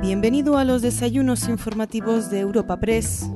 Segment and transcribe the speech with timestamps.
[0.00, 3.28] Bienvenido a los desayunos informativos de Europa Press.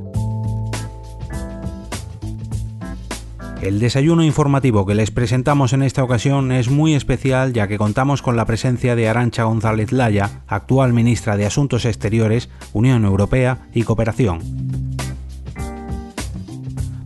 [3.62, 8.22] El desayuno informativo que les presentamos en esta ocasión es muy especial ya que contamos
[8.22, 13.82] con la presencia de Arancha González Laya, actual ministra de Asuntos Exteriores, Unión Europea y
[13.82, 14.40] Cooperación.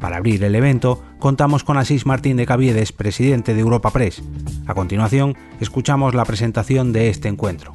[0.00, 4.23] Para abrir el evento, contamos con Asís Martín de Caviedes, presidente de Europa Press.
[4.66, 7.73] A continuación, escuchamos la presentación de este encuentro.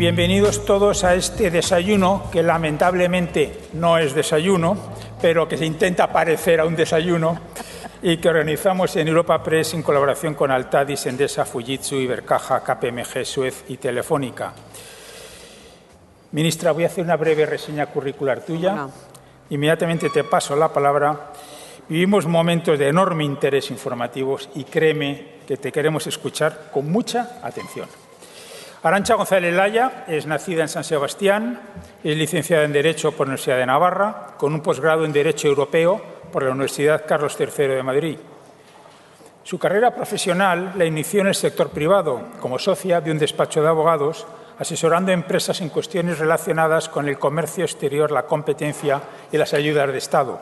[0.00, 4.74] Bienvenidos todos a este desayuno que lamentablemente no es desayuno,
[5.20, 7.38] pero que se intenta parecer a un desayuno
[8.00, 13.66] y que organizamos en Europa Press en colaboración con Altadis, Endesa, Fujitsu, Ibercaja, KPMG, Suez
[13.68, 14.54] y Telefónica.
[16.32, 18.88] Ministra, voy a hacer una breve reseña curricular tuya.
[19.50, 21.32] Inmediatamente te paso la palabra.
[21.90, 28.09] Vivimos momentos de enorme interés informativos y créeme que te queremos escuchar con mucha atención.
[28.82, 31.60] Arancha González Laya es nacida en San Sebastián,
[32.02, 36.00] es licenciada en Derecho por la Universidad de Navarra, con un posgrado en Derecho Europeo
[36.32, 38.18] por la Universidad Carlos III de Madrid.
[39.42, 43.68] Su carrera profesional la inició en el sector privado, como socia de un despacho de
[43.68, 44.26] abogados,
[44.58, 49.92] asesorando a empresas en cuestiones relacionadas con el comercio exterior, la competencia y las ayudas
[49.92, 50.40] de Estado.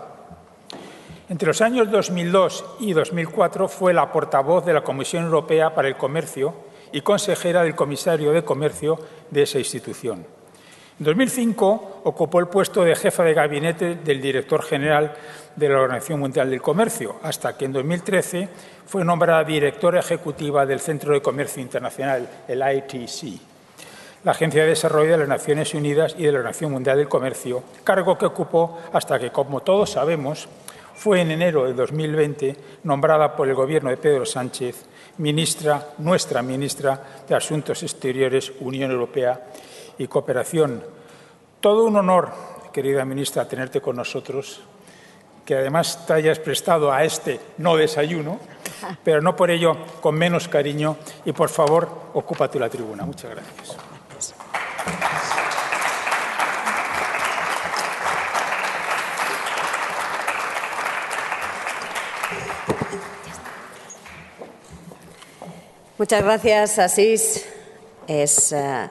[1.28, 5.96] Entre los años 2002 y 2004 fue la portavoz de la Comisión Europea para el
[5.96, 8.98] Comercio y consejera del comisario de Comercio
[9.30, 10.24] de esa institución.
[10.98, 15.14] En 2005 ocupó el puesto de jefa de gabinete del director general
[15.54, 18.48] de la Organización Mundial del Comercio, hasta que en 2013
[18.84, 23.40] fue nombrada directora ejecutiva del Centro de Comercio Internacional, el ITC,
[24.24, 27.62] la Agencia de Desarrollo de las Naciones Unidas y de la Organización Mundial del Comercio,
[27.84, 30.48] cargo que ocupó hasta que, como todos sabemos,
[30.96, 34.84] fue en enero de 2020 nombrada por el Gobierno de Pedro Sánchez
[35.18, 39.46] ministra, nuestra ministra de Asuntos Exteriores, Unión Europea
[39.98, 40.82] y Cooperación.
[41.60, 42.32] Todo un honor,
[42.72, 44.60] querida ministra, tenerte con nosotros,
[45.44, 48.38] que además te hayas prestado a este no desayuno,
[49.04, 53.04] pero no por ello con menos cariño y por favor, ocúpate la tribuna.
[53.04, 53.87] Muchas gracias.
[65.98, 67.44] Muchas gracias, Asís.
[68.06, 68.88] Es, uh,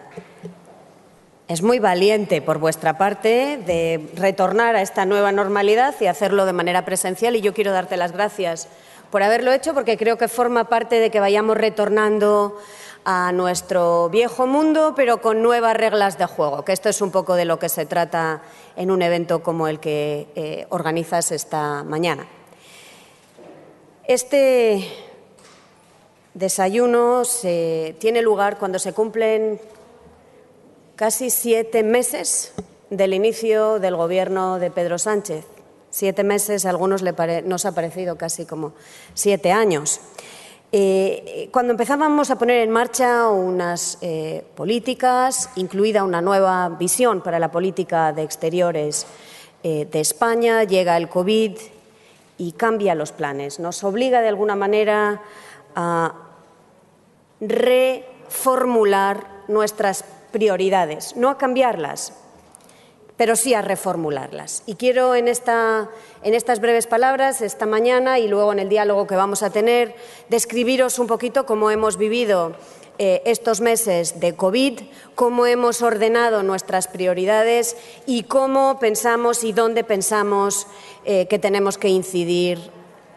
[1.47, 6.51] es, muy valiente por vuestra parte de retornar a esta nueva normalidad y hacerlo de
[6.51, 8.67] manera presencial y yo quiero darte las gracias
[9.09, 12.57] por haberlo hecho porque creo que forma parte de que vayamos retornando
[13.06, 17.35] a nuestro viejo mundo, pero con nuevas reglas de juego, que esto es un poco
[17.35, 18.41] de lo que se trata
[18.75, 22.28] en un evento como el que eh, organizas esta mañana.
[24.03, 25.06] Este
[26.37, 29.59] desayuno se, tiene lugar cuando se cumplen
[30.95, 32.53] casi siete meses
[32.89, 35.45] del inicio del gobierno de Pedro Sánchez.
[35.89, 37.01] Siete meses, a algunos
[37.45, 38.73] nos ha parecido casi como
[39.13, 39.99] siete años.
[40.71, 47.39] Eh, cuando empezábamos a poner en marcha unas eh, políticas, incluida una nueva visión para
[47.39, 49.07] la política de exteriores
[49.63, 51.57] eh, de España, llega el COVID
[52.37, 53.59] y cambia los planes.
[53.59, 55.21] Nos obliga de alguna manera
[55.73, 56.26] a
[57.39, 62.13] reformular nuestras prioridades, no a cambiarlas,
[63.17, 64.63] pero sí a reformularlas.
[64.65, 65.89] Y quiero en, esta,
[66.23, 69.95] en estas breves palabras, esta mañana y luego en el diálogo que vamos a tener,
[70.29, 72.55] describiros un poquito cómo hemos vivido
[72.99, 74.81] eh, estos meses de COVID,
[75.15, 77.75] cómo hemos ordenado nuestras prioridades
[78.05, 80.67] y cómo pensamos y dónde pensamos
[81.05, 82.59] eh, que tenemos que incidir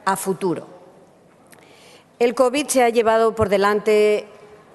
[0.04, 0.80] a futuro.
[2.20, 4.26] El COVID se ha llevado por delante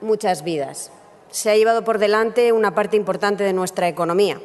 [0.01, 0.91] muchas vidas.
[1.29, 4.41] Se ha llevado por delante una parte importante de nuestra economía.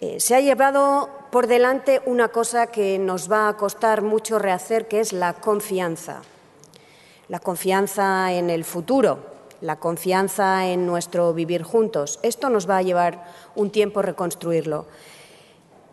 [0.00, 4.88] Eh, se ha llevado por delante una cosa que nos va a costar mucho rehacer,
[4.88, 6.22] que es la confianza.
[7.28, 9.18] La confianza en el futuro,
[9.60, 12.18] la confianza en nuestro vivir juntos.
[12.22, 14.86] Esto nos va a llevar un tiempo reconstruirlo.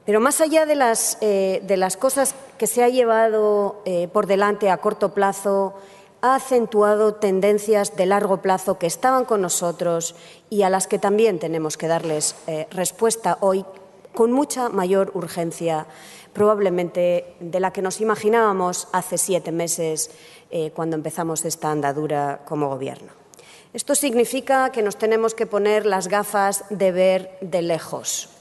[0.06, 4.28] Pero más allá de las, eh, de las cosas que se ha llevado eh, por
[4.28, 5.74] delante a corto plazo,
[6.22, 10.16] ha acentuado tendencias de largo plazo que estaban con nosotros
[10.50, 13.66] y a las que también tenemos que darles eh, respuesta hoy
[14.14, 15.88] con mucha mayor urgencia,
[16.34, 20.10] probablemente de la que nos imaginábamos hace siete meses
[20.74, 23.12] cuando empezamos esta andadura como Gobierno.
[23.74, 28.35] Esto significa que nos tenemos que poner las gafas de ver de lejos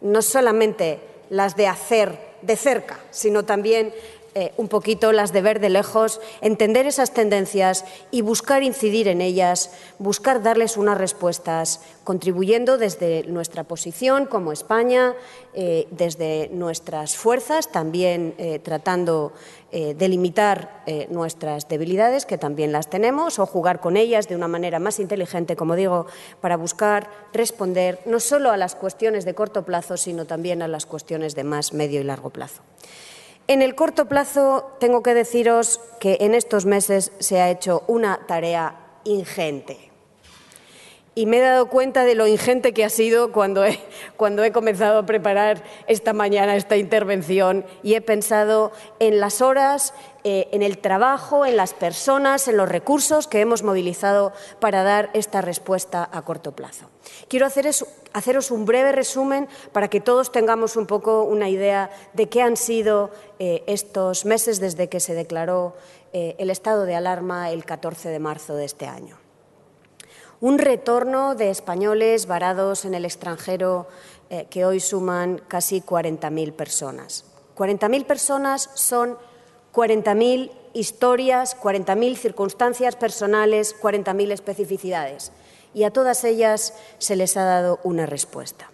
[0.00, 1.00] no solamente
[1.30, 3.92] las de hacer de cerca, sino también
[4.34, 9.20] eh, un poquito las de ver de lejos, entender esas tendencias y buscar incidir en
[9.20, 15.14] ellas, buscar darles unas respuestas, contribuyendo desde nuestra posición como España,
[15.54, 19.32] eh, desde nuestras fuerzas, también eh, tratando
[19.70, 24.78] de limitar nuestras debilidades, que también las tenemos, o jugar con ellas de una manera
[24.78, 26.06] más inteligente, como digo,
[26.40, 30.86] para buscar responder no solo a las cuestiones de corto plazo, sino también a las
[30.86, 32.62] cuestiones de más medio y largo plazo.
[33.46, 38.26] En el corto plazo, tengo que deciros que en estos meses se ha hecho una
[38.26, 39.87] tarea ingente.
[41.18, 43.80] Y me he dado cuenta de lo ingente que ha sido cuando he,
[44.16, 48.70] cuando he comenzado a preparar esta mañana esta intervención y he pensado
[49.00, 53.64] en las horas, eh, en el trabajo, en las personas, en los recursos que hemos
[53.64, 56.88] movilizado para dar esta respuesta a corto plazo.
[57.26, 62.42] Quiero haceros un breve resumen para que todos tengamos un poco una idea de qué
[62.42, 63.10] han sido
[63.40, 65.74] eh, estos meses desde que se declaró
[66.12, 69.18] eh, el estado de alarma el 14 de marzo de este año.
[70.40, 73.88] Un retorno de españoles varados en el extranjero
[74.50, 77.24] que hoy suman casi 40.000 personas.
[77.56, 79.18] 40.000 personas son
[79.74, 85.32] 40.000 historias, 40.000 circunstancias personales, 40.000 especificidades.
[85.74, 88.67] Y a todas ellas se les ha dado una respuesta.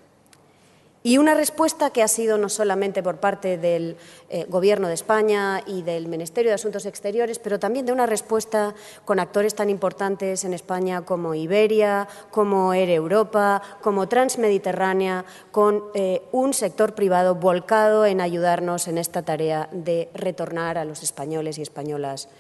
[1.06, 3.98] Y una respuesta que ha sido no solamente por parte del
[4.30, 8.74] eh, Gobierno de España y del Ministerio de Asuntos Exteriores, pero también de una respuesta
[9.04, 16.22] con actores tan importantes en España como Iberia, como Air Europa, como Transmediterránea, con eh,
[16.32, 21.62] un sector privado volcado en ayudarnos en esta tarea de retornar a los españoles y
[21.62, 22.30] españolas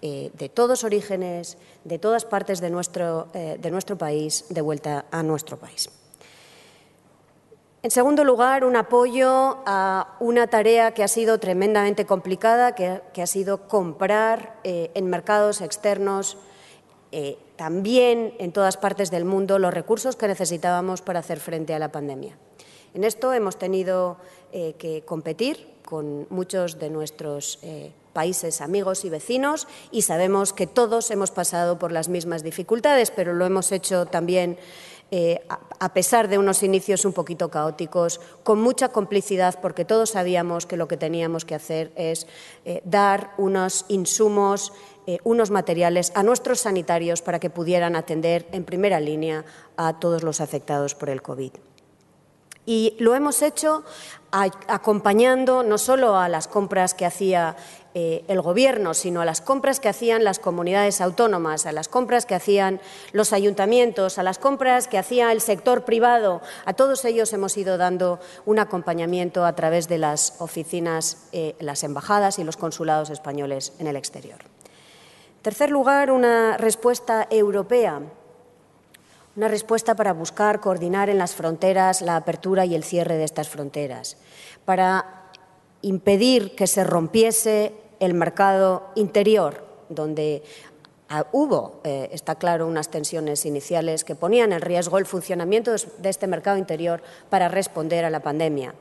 [0.00, 5.22] eh, de todos orígenes, de todas partes de nuestro, de nuestro país, de vuelta a
[5.22, 5.90] nuestro país.
[7.84, 13.26] En segundo lugar, un apoyo a una tarea que ha sido tremendamente complicada, que, ha
[13.26, 16.38] sido comprar eh, en mercados externos,
[17.12, 21.78] eh, también en todas partes del mundo, los recursos que necesitábamos para hacer frente a
[21.78, 22.38] la pandemia.
[22.94, 24.16] En esto hemos tenido
[24.54, 27.58] eh, que competir con muchos de nuestros
[28.14, 33.34] países amigos y vecinos y sabemos que todos hemos pasado por las mismas dificultades, pero
[33.34, 34.56] lo hemos hecho también
[35.10, 35.46] eh,
[35.78, 40.76] a pesar de unos inicios un poquito caóticos, con mucha complicidad, porque todos sabíamos que
[40.76, 42.26] lo que teníamos que hacer es
[42.64, 44.72] eh, dar unos insumos,
[45.06, 49.44] eh, unos materiales a nuestros sanitarios para que pudieran atender en primera línea
[49.76, 51.52] a todos los afectados por el COVID.
[52.66, 53.84] Y lo hemos hecho
[54.30, 57.56] acompañando no solo a las compras que hacía
[57.94, 62.26] eh, el Gobierno, sino a las compras que hacían las comunidades autónomas, a las compras
[62.26, 62.80] que hacían
[63.12, 66.42] los ayuntamientos, a las compras que hacía el sector privado.
[66.64, 71.84] A todos ellos hemos ido dando un acompañamiento a través de las oficinas, eh, las
[71.84, 74.40] embajadas y los consulados españoles en el exterior.
[74.42, 78.02] En tercer lugar, una respuesta europea
[79.36, 83.48] una respuesta para buscar coordinar en las fronteras la apertura y el cierre de estas
[83.48, 84.16] fronteras,
[84.64, 85.24] para
[85.82, 90.42] impedir que se rompiese el mercado interior, donde
[91.32, 96.26] hubo, eh, está claro, unas tensiones iniciales que ponían en riesgo el funcionamiento de este
[96.26, 98.74] mercado interior para responder a la pandemia.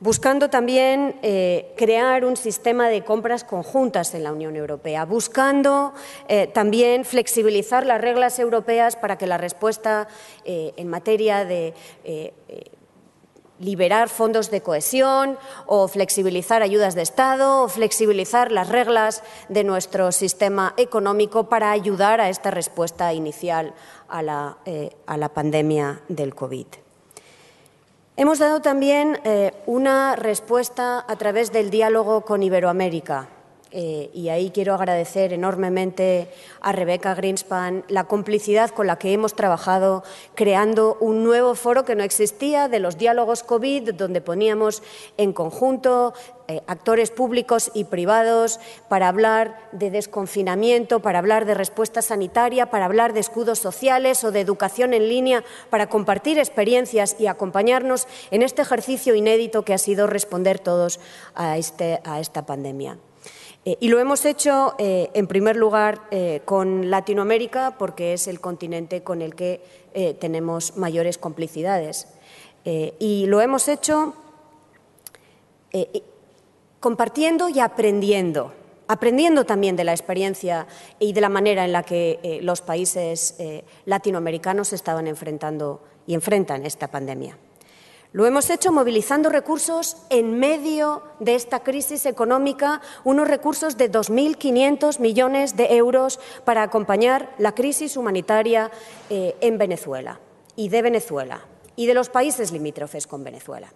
[0.00, 5.92] Buscando también eh, crear un sistema de compras conjuntas en la Unión Europea, buscando
[6.28, 10.06] eh, también flexibilizar las reglas europeas para que la respuesta
[10.44, 11.74] en materia de
[13.60, 20.12] liberar fondos de cohesión o flexibilizar ayudas de Estado o flexibilizar las reglas de nuestro
[20.12, 23.74] sistema económico para ayudar a esta respuesta inicial
[24.08, 24.58] a la,
[25.06, 26.66] a la pandemia del COVID.
[28.18, 33.28] Hemos dado también eh, una respuesta a través del diálogo con Iberoamérica.
[33.70, 36.28] Eh, y ahí quiero agradecer enormemente
[36.60, 41.94] a Rebeca Greenspan la complicidad con la que hemos trabajado creando un nuevo foro que
[41.94, 44.82] no existía de los diálogos COVID, donde poníamos
[45.18, 46.14] en conjunto
[46.50, 48.58] eh, actores públicos y privados
[48.88, 54.32] para hablar de desconfinamiento, para hablar de respuesta sanitaria, para hablar de escudos sociales o
[54.32, 59.78] de educación en línea, para compartir experiencias y acompañarnos en este ejercicio inédito que ha
[59.78, 61.00] sido responder todos
[61.34, 62.96] a, este, a esta pandemia.
[63.68, 68.40] Eh, y lo hemos hecho, eh, en primer lugar, eh, con Latinoamérica, porque es el
[68.40, 69.60] continente con el que
[70.20, 72.06] tenemos mayores complicidades.
[72.64, 74.14] y lo hemos hecho
[76.78, 78.52] compartiendo y aprendiendo,
[78.86, 80.66] aprendiendo también de la experiencia
[81.00, 83.34] y de la manera en la que los países
[83.86, 87.36] latinoamericanos estaban enfrentando y enfrentan esta pandemia.
[88.12, 94.98] Lo hemos hecho movilizando recursos en medio de esta crisis económica, unos recursos de 2.500
[94.98, 98.70] millones de euros para acompañar la crisis humanitaria
[99.10, 100.20] eh, en Venezuela
[100.56, 101.42] y de Venezuela
[101.76, 103.72] y de los países limítrofes con Venezuela.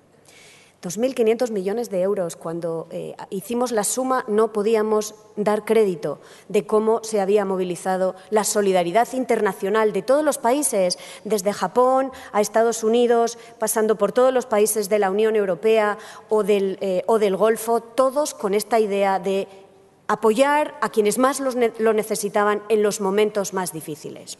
[0.82, 2.36] 2.500 millones de euros.
[2.36, 8.44] Cuando eh, hicimos la suma no podíamos dar crédito de cómo se había movilizado la
[8.44, 14.46] solidaridad internacional de todos los países, desde Japón a Estados Unidos, pasando por todos los
[14.46, 15.98] países de la Unión Europea
[16.28, 19.48] o del, eh, Golfo, todos con esta idea de
[20.08, 24.36] apoyar a quienes más lo necesitaban en los momentos más difíciles.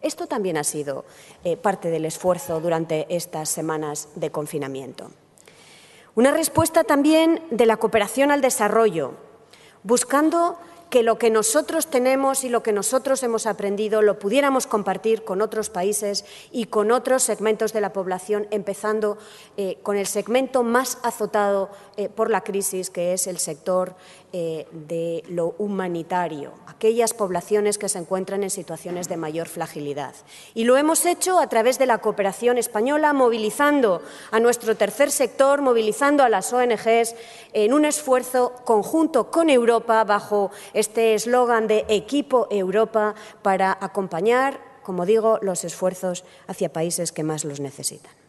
[0.00, 1.04] Esto también ha sido
[1.44, 5.10] eh, parte del esfuerzo durante estas semanas de confinamiento.
[6.14, 9.12] Una respuesta también de la cooperación al desarrollo,
[9.82, 10.58] buscando
[10.90, 15.40] que lo que nosotros tenemos y lo que nosotros hemos aprendido lo pudiéramos compartir con
[15.40, 19.16] otros países y con otros segmentos de la población, empezando
[19.56, 23.94] eh, con el segmento más azotado eh, por la crisis, que es el sector
[24.34, 30.14] eh, de lo humanitario, aquellas poblaciones que se encuentran en situaciones de mayor fragilidad.
[30.54, 35.60] Y lo hemos hecho a través de la cooperación española, movilizando a nuestro tercer sector,
[35.60, 37.14] movilizando a las ONGs
[37.52, 45.04] en un esfuerzo conjunto con Europa bajo este eslogan de Equipo Europa para acompañar, como
[45.04, 48.21] digo, los esfuerzos hacia países que más los necesitan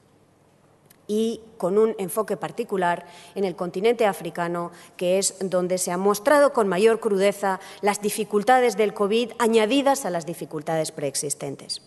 [1.08, 3.06] y con un enfoque particular
[3.36, 8.78] en el continente africano, que es donde se han mostrado con mayor crudeza las dificultades
[8.78, 11.82] del COVID añadidas a las dificultades preexistentes.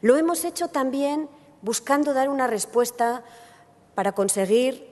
[0.00, 1.28] Lo hemos hecho también
[1.62, 3.22] buscando dar una respuesta
[3.94, 4.90] para conseguir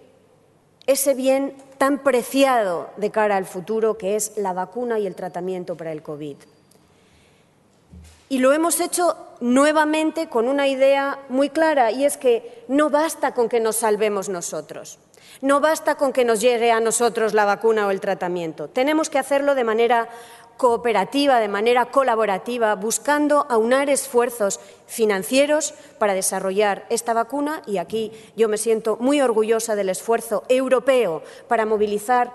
[0.87, 5.77] ese bien tan preciado de cara al futuro que es la vacuna y el tratamiento
[5.77, 6.37] para el COVID.
[8.31, 13.35] Y lo hemos hecho nuevamente con una idea muy clara y es que no basta
[13.35, 15.01] con que nos salvemos nosotros.
[15.41, 18.69] No basta con que nos llegue a nosotros la vacuna o el tratamiento.
[18.69, 20.09] Tenemos que hacerlo de manera
[20.59, 28.49] cooperativa, de manera colaborativa, buscando aunar esfuerzos financieros para desarrollar esta vacuna y aquí yo
[28.49, 32.33] me siento muy orgullosa del esfuerzo europeo para movilizar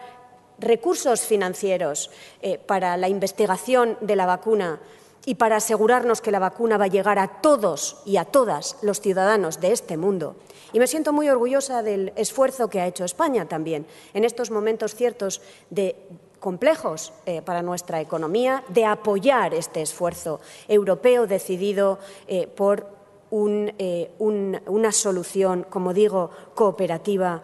[0.60, 2.12] recursos financieros
[2.42, 4.82] eh, para la investigación de la vacuna
[5.26, 9.02] y para asegurarnos que la vacuna va a llegar a todos y a todas los
[9.02, 10.36] ciudadanos de este mundo.
[10.74, 14.96] Y me siento muy orgullosa del esfuerzo que ha hecho España también en estos momentos
[14.96, 15.96] ciertos de
[16.40, 22.94] complejos eh, para nuestra economía, de apoyar este esfuerzo europeo decidido eh, por
[23.32, 27.42] eh, una solución, como digo, cooperativa,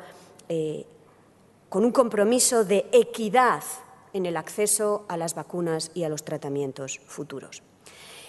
[1.69, 3.63] con un compromiso de equidad
[4.13, 7.63] en el acceso a las vacunas y a los tratamientos futuros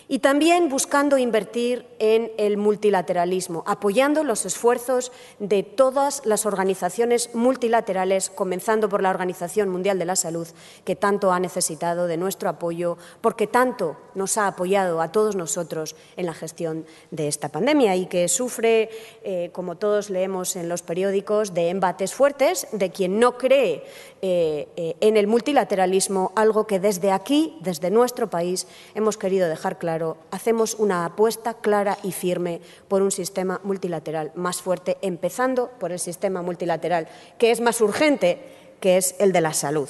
[0.09, 8.31] y también buscando invertir en el multilateralismo, apoyando los esfuerzos de todas las organizaciones multilaterales,
[8.31, 10.49] comenzando por la Organización Mundial de la Salud,
[10.85, 15.95] que tanto ha necesitado de nuestro apoyo, porque tanto nos ha apoyado a todos nosotros
[16.17, 18.91] en la gestión de esta pandemia y que sufre,
[19.23, 23.85] eh, como todos leemos en los periódicos, de embates fuertes de quien no cree
[24.23, 29.79] eh, eh, en el multilateralismo, algo que desde aquí, desde nuestro país, hemos querido dejar
[29.79, 29.92] claro
[30.31, 35.99] hacemos una apuesta clara y firme por un sistema multilateral más fuerte, empezando por el
[35.99, 37.09] sistema multilateral
[37.39, 38.39] que es más urgente,
[38.81, 39.89] que es el de la salud,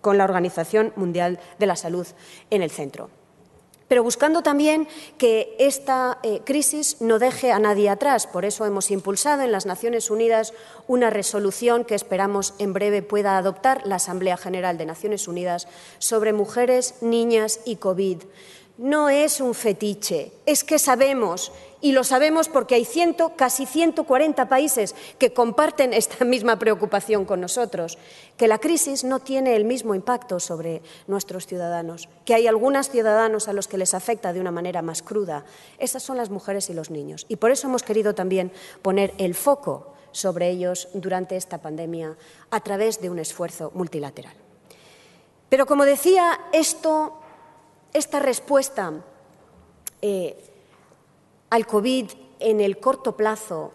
[0.00, 2.06] con la Organización Mundial de la Salud
[2.50, 3.10] en el centro
[3.90, 4.86] pero buscando también
[5.18, 8.28] que esta eh, crisis no deje a nadie atrás.
[8.28, 10.54] Por eso hemos impulsado en las Naciones Unidas
[10.86, 15.66] una resolución que esperamos en breve pueda adoptar la Asamblea General de Naciones Unidas
[15.98, 18.18] sobre mujeres, niñas y COVID
[18.80, 24.48] no es un fetiche, es que sabemos, y lo sabemos porque hay ciento, casi 140
[24.48, 27.98] países que comparten esta misma preocupación con nosotros,
[28.38, 33.48] que la crisis no tiene el mismo impacto sobre nuestros ciudadanos, que hay algunos ciudadanos
[33.48, 35.44] a los que les afecta de una manera más cruda.
[35.78, 37.26] Esas son las mujeres y los niños.
[37.28, 42.16] Y por eso hemos querido también poner el foco sobre ellos durante esta pandemia
[42.50, 44.32] a través de un esfuerzo multilateral.
[45.50, 47.19] Pero, como decía, esto
[47.92, 48.92] esta respuesta
[50.02, 50.36] eh,
[51.50, 53.72] al COVID en el corto plazo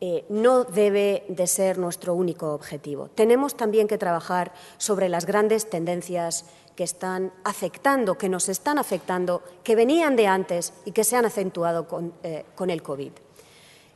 [0.00, 3.08] eh, no debe de ser nuestro único objetivo.
[3.08, 6.44] Tenemos también que trabajar sobre las grandes tendencias
[6.76, 11.26] que están afectando, que nos están afectando, que venían de antes y que se han
[11.26, 13.12] acentuado con, eh, el COVID.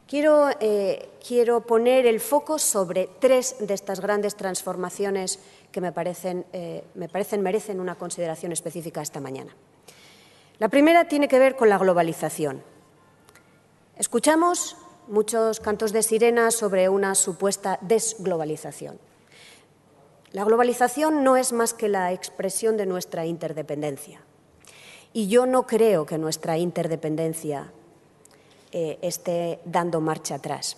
[0.07, 0.49] Quiero,
[1.27, 5.39] quiero, poner el foco sobre tres de estas grandes transformaciones
[5.73, 9.55] que me parecen, eh, me parecen merecen una consideración específica esta mañana.
[10.59, 12.63] La primera tiene que ver con la globalización.
[13.97, 14.77] Escuchamos
[15.09, 18.99] muchos cantos de sirena sobre una supuesta desglobalización.
[20.33, 24.21] La globalización no es más que la expresión de nuestra interdependencia.
[25.13, 27.73] Y yo no creo que nuestra interdependencia
[28.73, 30.77] eh, esté dando marcha atrás.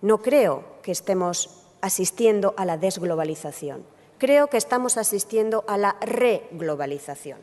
[0.00, 3.84] No creo que estemos asistiendo a la desglobalización.
[4.22, 7.40] Creo que estamos asistiendo a la reglobalización.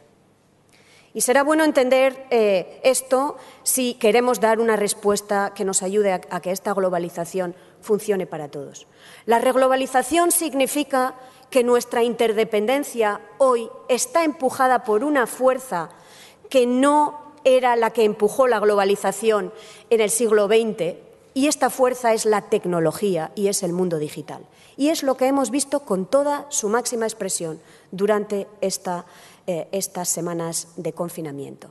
[1.14, 6.22] Y será bueno entender eh, esto si queremos dar una respuesta que nos ayude a,
[6.30, 8.88] a que esta globalización funcione para todos.
[9.26, 11.16] La reglobalización significa
[11.50, 15.90] que nuestra interdependencia hoy está empujada por una fuerza
[16.50, 19.52] que no era la que empujó la globalización
[19.90, 20.96] en el siglo XX,
[21.34, 24.46] y esta fuerza es la tecnología y es el mundo digital.
[24.80, 27.60] Y es lo que hemos visto con toda su máxima expresión
[27.92, 31.68] durante eh, estas semanas de confinamiento.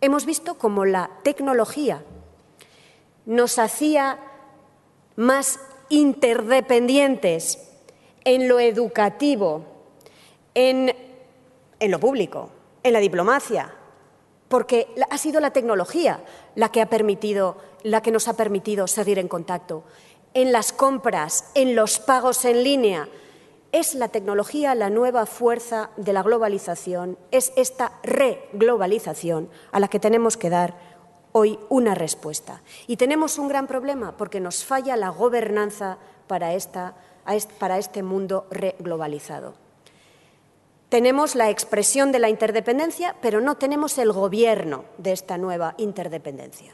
[0.00, 2.02] Hemos visto cómo la tecnología
[3.26, 4.20] nos hacía
[5.16, 5.60] más
[5.90, 7.58] interdependientes
[8.24, 9.66] en lo educativo,
[10.54, 10.96] en,
[11.78, 12.48] en lo público,
[12.82, 13.74] en la diplomacia,
[14.48, 19.18] porque ha sido la tecnología la que, ha permitido, la que nos ha permitido seguir
[19.18, 19.84] en contacto,
[20.36, 23.08] en las compras, en los pagos en línea,
[23.72, 27.18] ¿Es la tecnología la nueva fuerza de la globalización?
[27.30, 30.74] ¿Es esta reglobalización a la que tenemos que dar
[31.32, 32.62] hoy una respuesta?
[32.86, 36.52] Y tenemos un gran problema porque nos falla la gobernanza para,
[37.58, 39.54] para este mundo reglobalizado.
[40.88, 46.72] Tenemos la expresión de la interdependencia, pero no tenemos el gobierno de esta nueva interdependencia.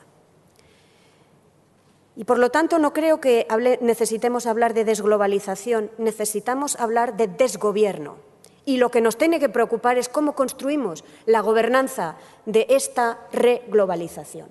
[2.16, 3.46] Y por lo tanto no creo que
[3.80, 8.16] necesitemos hablar de desglobalización, necesitamos hablar de desgobierno.
[8.64, 12.16] Y lo que nos tiene que preocupar es cómo construimos la gobernanza
[12.46, 14.48] de esta reglobalización.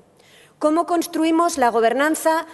[0.60, 2.46] Cómo construimos la gobernanza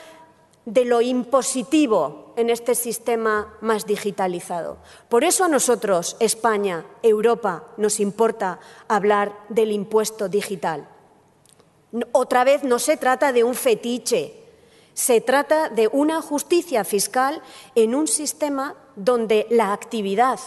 [0.66, 4.78] de lo impositivo en este sistema más digitalizado.
[5.08, 8.60] Por eso a nosotros, España, Europa, nos importa
[8.90, 10.89] hablar del impuesto digital.
[12.12, 14.46] Otra vez no se trata de un fetiche,
[14.97, 17.43] se trata de una justicia fiscal
[17.75, 20.39] en un sistema donde la actividad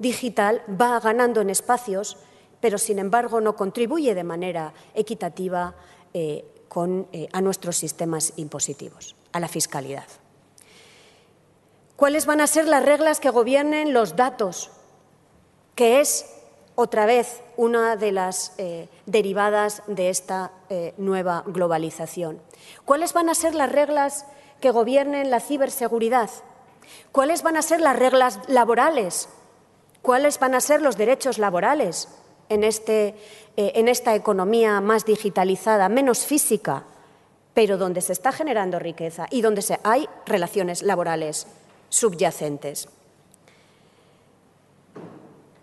[0.00, 2.16] digital va ganando en espacios,
[2.60, 5.76] pero sin embargo no contribuye de manera equitativa
[6.12, 6.44] eh,
[7.12, 10.08] eh, a nuestros sistemas impositivos, a la fiscalidad.
[11.94, 14.72] ¿Cuáles van a ser las reglas que gobiernen los datos?
[15.76, 16.26] Que es
[16.80, 22.40] otra vez una de las eh, derivadas de esta eh, nueva globalización.
[22.84, 24.26] ¿Cuáles van a ser las reglas
[24.60, 26.30] que gobiernen la ciberseguridad?
[27.10, 29.28] ¿Cuáles van a ser las reglas laborales?
[30.02, 32.06] ¿Cuáles van a ser los derechos laborales
[32.48, 33.16] en, este,
[33.56, 36.84] eh, en esta economía más digitalizada, menos física,
[37.54, 41.48] pero donde se está generando riqueza y donde se, hay relaciones laborales
[41.88, 42.88] subyacentes?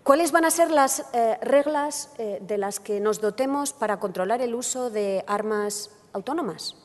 [0.06, 4.40] ¿Cuáles van a ser las eh, reglas eh, de las que nos dotemos para controlar
[4.40, 6.76] el uso de armas autónomas?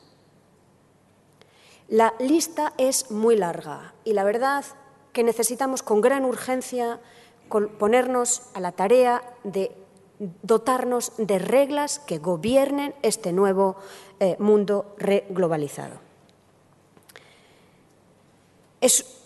[1.86, 4.64] La lista es muy larga y la verdad
[5.12, 6.98] que necesitamos con gran urgencia
[7.78, 9.70] ponernos a la tarea de
[10.42, 13.76] dotarnos de reglas que gobiernen este nuevo
[14.18, 16.00] eh, mundo reglobalizado.
[18.80, 19.21] Es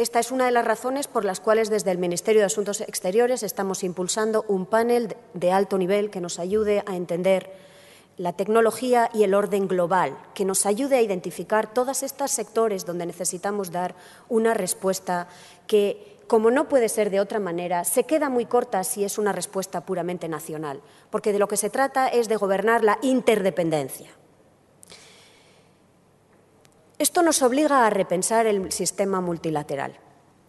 [0.00, 3.42] esta es una de las razones por las cuales desde el Ministerio de Asuntos Exteriores
[3.42, 7.52] estamos impulsando un panel de alto nivel que nos ayude a entender
[8.16, 13.04] la tecnología y el orden global, que nos ayude a identificar todos estos sectores donde
[13.04, 13.94] necesitamos dar
[14.30, 15.28] una respuesta
[15.66, 19.32] que, como no puede ser de otra manera, se queda muy corta si es una
[19.32, 24.08] respuesta puramente nacional, porque de lo que se trata es de gobernar la interdependencia.
[27.00, 29.96] Esto nos obliga a repensar el sistema multilateral,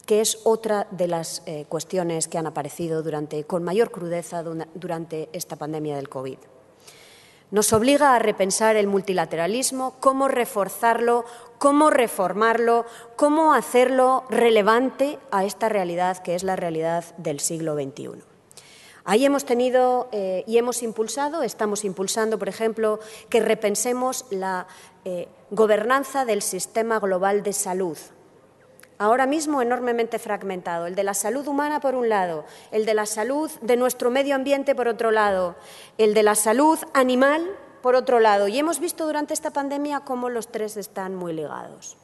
[0.05, 3.01] que es otra de las eh, cuestiones que han aparecido
[3.47, 6.39] con mayor crudeza durante esta pandemia del COVID.
[7.51, 11.23] Nos obliga a repensar el multilateralismo, cómo reforzarlo,
[11.57, 12.85] cómo reformarlo,
[13.15, 18.23] cómo hacerlo relevante a esta realidad que es la realidad del siglo XXI.
[19.03, 24.67] Ahí hemos tenido eh, y hemos impulsado, estamos impulsando, por ejemplo, que repensemos la
[25.05, 27.97] eh, gobernanza del sistema global de salud.
[28.97, 33.07] Ahora mismo enormemente fragmentado, el de la salud humana por un lado, el de la
[33.07, 35.55] salud de nuestro medio ambiente por otro lado,
[35.97, 37.49] el de la salud animal
[37.81, 38.47] por otro lado.
[38.47, 41.97] Y hemos visto durante esta pandemia cómo los tres están muy ligados.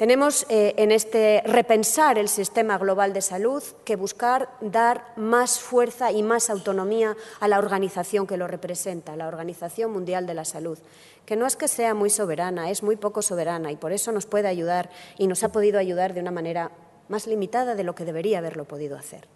[0.00, 6.10] Tenemos eh, en este repensar el sistema global de salud que buscar dar más fuerza
[6.10, 10.78] y más autonomía a la organización que lo representa, la Organización Mundial de la Salud,
[11.26, 14.24] que no es que sea muy soberana, es muy poco soberana y por eso nos
[14.24, 16.70] puede ayudar y nos ha podido ayudar de una manera
[17.10, 19.28] más limitada de lo que debería haberlo podido hacer.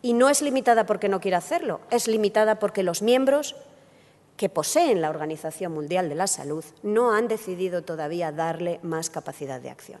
[0.00, 3.56] Y no es limitada porque no quiera hacerlo, es limitada porque los miembros
[4.38, 9.60] que poseen la Organización Mundial de la Salud no han decidido todavía darle más capacidad
[9.60, 10.00] de acción.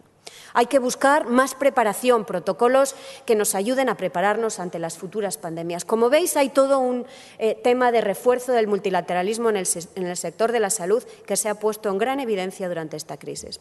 [0.54, 2.94] Hay que buscar más preparación, protocolos
[3.26, 5.84] que nos ayuden a prepararnos ante las futuras pandemias.
[5.84, 7.06] Como veis, hay todo un
[7.38, 11.36] eh, tema de refuerzo del multilateralismo en el, en el sector de la salud que
[11.36, 13.60] se ha puesto en gran evidencia durante esta crisis.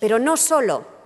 [0.00, 1.03] Pero no solo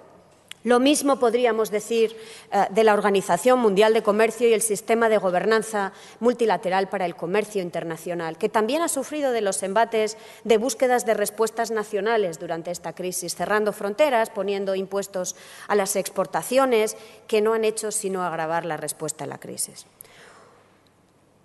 [0.69, 2.15] lo mismo podríamos decir
[2.53, 7.17] eh, de la Organización Mundial de Comercio y el sistema de gobernanza multilateral para el
[7.17, 12.71] comercio internacional, que también ha sufrido de los embates de búsquedas de respuestas nacionales durante
[12.71, 15.37] esta crisis, cerrando fronteras, poniendo impuestos
[15.69, 19.87] a las exportaciones, que no han hecho sino agravar la respuesta a la crisis.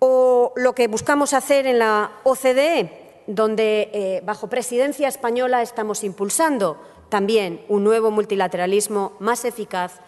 [0.00, 6.76] O lo que buscamos hacer en la OCDE, donde eh, bajo presidencia española estamos impulsando
[7.14, 10.00] también un nuevo multilateralismo más eficaz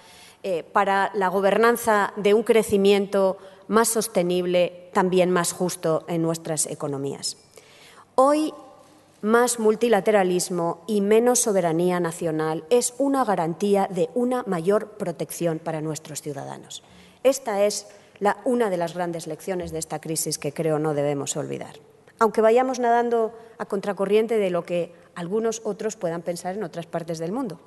[0.42, 3.38] eh, para la gobernanza de un crecimiento
[3.68, 7.36] más sostenible, también más justo en nuestras economías.
[8.16, 8.52] Hoy,
[9.22, 16.22] más multilateralismo y menos soberanía nacional es una garantía de una mayor protección para nuestros
[16.22, 16.82] ciudadanos.
[17.22, 17.86] Esta es
[18.44, 21.76] una de las grandes lecciones de esta crisis que creo no debemos olvidar.
[22.18, 27.18] Aunque vayamos nadando a contracorriente de lo que algunos otros puedan pensar en otras partes
[27.18, 27.58] del mundo.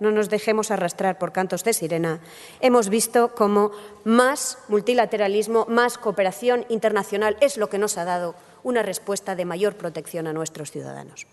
[0.00, 2.20] No nos dejemos arrastrar por cantos de sirena.
[2.60, 3.70] Hemos visto cómo
[4.02, 9.76] más multilateralismo, más cooperación internacional es lo que nos ha dado una respuesta de mayor
[9.76, 11.26] protección a nuestros ciudadanos.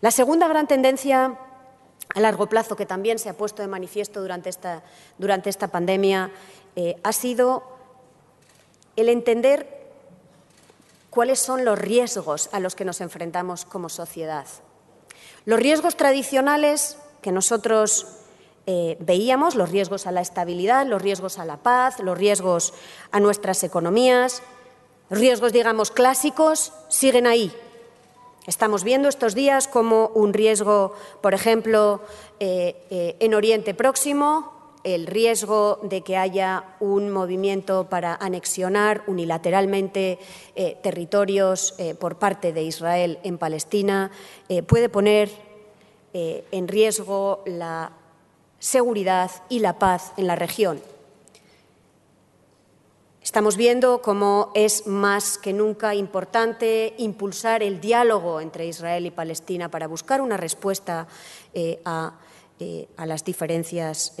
[0.00, 1.36] La segunda gran tendencia
[2.14, 4.82] a largo plazo que también se ha puesto de manifiesto durante esta,
[5.18, 6.30] durante esta pandemia
[6.76, 7.62] eh, ha sido
[8.96, 9.79] el entender
[11.10, 14.46] cuáles son los riesgos a los que nos enfrentamos como sociedad.
[15.44, 18.06] Los riesgos tradicionales que nosotros
[18.66, 22.72] eh, veíamos, los riesgos a la estabilidad, los riesgos a la paz, los riesgos
[23.10, 24.42] a nuestras economías,
[25.10, 27.52] riesgos, digamos, clásicos, siguen ahí.
[28.46, 32.00] Estamos viendo estos días como un riesgo, por ejemplo,
[32.38, 40.18] eh, eh, en Oriente Próximo, el riesgo de que haya un movimiento para anexionar unilateralmente
[40.54, 44.10] eh, territorios eh, por parte de Israel en Palestina
[44.48, 45.30] eh, puede poner
[46.12, 47.92] en riesgo la
[48.58, 50.82] seguridad y la paz en la región.
[53.22, 59.70] Estamos viendo cómo es más que nunca importante impulsar el diálogo entre Israel y Palestina
[59.70, 61.06] para buscar una respuesta
[61.84, 62.14] a,
[62.96, 64.14] a, las diferencias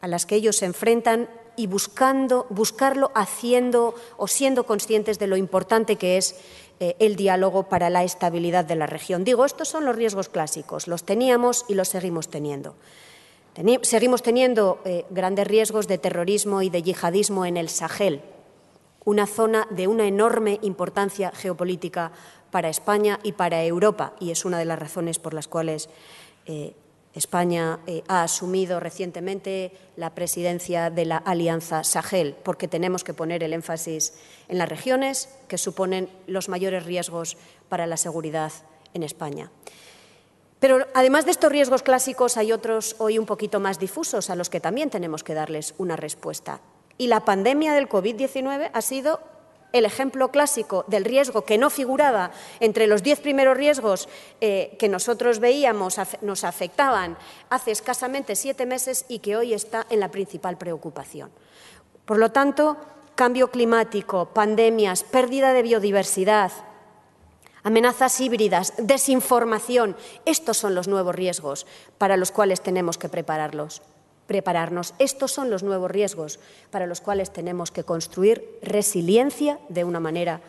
[0.00, 5.36] a las que ellos se enfrentan y buscando, buscarlo haciendo o siendo conscientes de lo
[5.36, 6.36] importante que es
[6.78, 9.24] eh, el diálogo para la estabilidad de la región.
[9.24, 12.76] Digo, estos son los riesgos clásicos, los teníamos y los seguimos teniendo.
[13.82, 18.20] seguimos teniendo eh, grandes riesgos de terrorismo y de yihadismo en el Sahel,
[19.04, 22.12] una zona de una enorme importancia geopolítica
[22.52, 25.88] para España y para Europa, y es una de las razones por las cuales
[26.46, 26.74] eh,
[27.18, 33.42] España eh, ha asumido recientemente la presidencia de la Alianza Sahel, porque tenemos que poner
[33.42, 34.14] el énfasis
[34.48, 37.36] en las regiones que suponen los mayores riesgos
[37.68, 38.52] para la seguridad
[38.94, 39.50] en España.
[40.60, 44.50] Pero además de estos riesgos clásicos hay otros hoy un poquito más difusos a los
[44.50, 46.60] que también tenemos que darles una respuesta.
[46.96, 49.20] Y la pandemia del COVID-19 ha sido
[49.72, 54.08] el ejemplo clásico del riesgo que no figuraba entre los diez primeros riesgos
[54.40, 57.16] eh, que nosotros veíamos nos afectaban
[57.50, 61.30] hace escasamente siete meses y que hoy está en la principal preocupación.
[62.04, 62.76] Por lo tanto,
[63.14, 66.52] cambio climático, pandemias, pérdida de biodiversidad,
[67.62, 71.66] amenazas híbridas, desinformación, estos son los nuevos riesgos
[71.98, 73.82] para los cuales tenemos que prepararlos
[74.28, 74.94] prepararnos.
[75.00, 76.38] Estos son los nuevos riesgos
[76.70, 80.40] para los cuales tenemos que construir resiliencia de una manera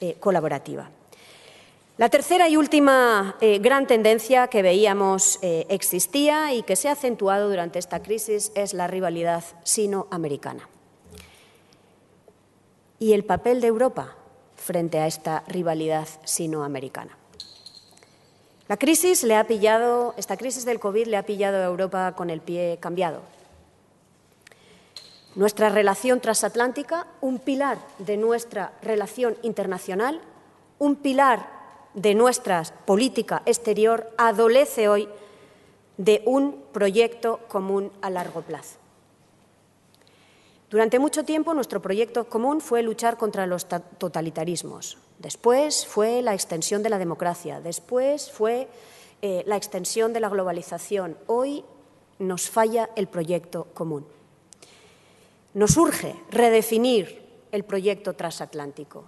[0.00, 0.90] eh, colaborativa.
[1.96, 6.92] La tercera y última eh, gran tendencia que veíamos eh, existía y que se ha
[6.92, 10.68] acentuado durante esta crisis es la rivalidad sino-americana.
[13.00, 14.16] Y el papel de Europa
[14.56, 17.16] frente a esta rivalidad sino-americana.
[18.68, 22.28] La crisis le ha pillado, esta crisis del COVID le ha pillado a Europa con
[22.28, 23.22] el pie cambiado.
[25.34, 30.20] Nuestra relación transatlántica, un pilar de nuestra relación internacional,
[30.78, 31.48] un pilar
[31.94, 35.08] de nuestra política exterior, adolece hoy
[35.96, 38.76] de un proyecto común a largo plazo.
[40.68, 44.98] Durante mucho tiempo nuestro proyecto común fue luchar contra los totalitarismos.
[45.18, 47.60] Después fue la extensión de la democracia.
[47.60, 48.68] Después fue
[49.20, 51.16] eh, la extensión de la globalización.
[51.26, 51.64] Hoy
[52.18, 54.06] nos falla el proyecto común.
[55.54, 59.04] Nos urge redefinir el proyecto transatlántico.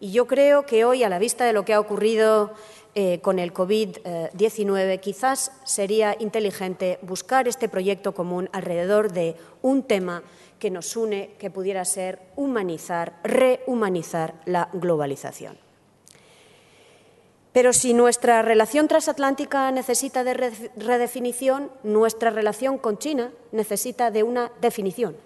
[0.00, 2.52] Y yo creo que hoy, a la vista de lo que ha ocurrido
[2.94, 10.22] eh, con el COVID-19, quizás sería inteligente buscar este proyecto común alrededor de un tema
[10.64, 15.58] que nos une, que pudiera ser humanizar, rehumanizar la globalización.
[17.52, 20.32] Pero si nuestra relación transatlántica necesita de
[20.74, 25.18] redefinición, nuestra relación con China necesita de una definición.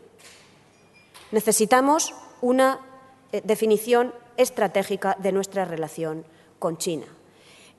[1.31, 2.81] Necesitamos una
[3.31, 6.25] eh, definición estratégica de nuestra relación
[6.59, 7.07] con China,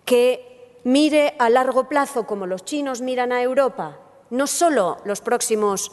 [0.06, 5.92] que mire a largo plazo como los chinos miran a Europa, no solo los próximos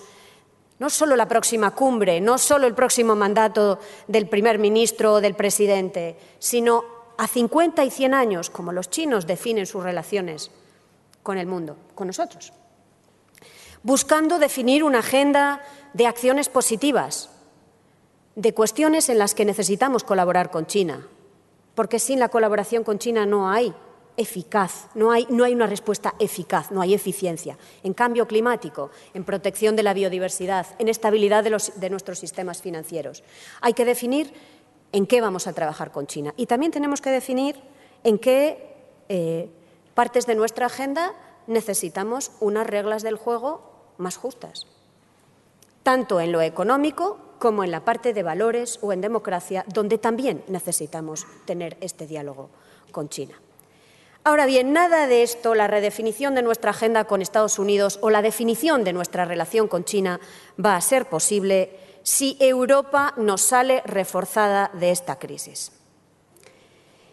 [0.78, 5.34] no solo la próxima cumbre, no solo el próximo mandato del primer ministro o del
[5.34, 6.84] presidente, sino
[7.16, 10.50] a 50 y 100 años, como los chinos definen sus relaciones
[11.22, 12.52] con el mundo, con nosotros.
[13.82, 15.62] Buscando definir una agenda
[15.94, 17.30] de acciones positivas,
[18.34, 21.06] de cuestiones en las que necesitamos colaborar con China,
[21.74, 23.74] porque sin la colaboración con China no hay
[24.16, 27.58] eficaz, no hay, no hay, una respuesta eficaz, no hay eficiencia.
[27.82, 32.62] En cambio climático, en protección de la biodiversidad, en estabilidad de, los, de nuestros sistemas
[32.62, 33.22] financieros.
[33.60, 34.32] Hay que definir
[34.92, 36.32] en qué vamos a trabajar con China.
[36.36, 37.56] Y también tenemos que definir
[38.04, 38.74] en qué
[39.08, 39.50] eh,
[39.94, 41.12] partes de nuestra agenda
[41.46, 43.60] necesitamos unas reglas del juego
[43.98, 44.66] más justas,
[45.82, 50.42] tanto en lo económico como en la parte de valores o en democracia, donde también
[50.48, 52.48] necesitamos tener este diálogo
[52.90, 53.38] con China.
[54.26, 58.22] Ahora bien, nada de esto, la redefinición de nuestra agenda con Estados Unidos o la
[58.22, 60.18] definición de nuestra relación con China
[60.58, 65.70] va a ser posible si Europa nos sale reforzada de esta crisis.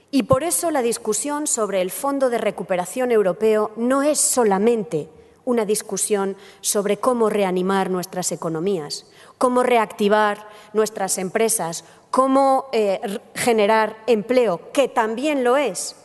[0.09, 5.07] Y por eso la discusión sobre el Fondo de Recuperación Europeo no es solamente
[5.45, 9.05] una discusión sobre cómo reanimar nuestras economías,
[9.37, 15.95] cómo reactivar nuestras empresas, cómo eh, generar empleo, que también lo es.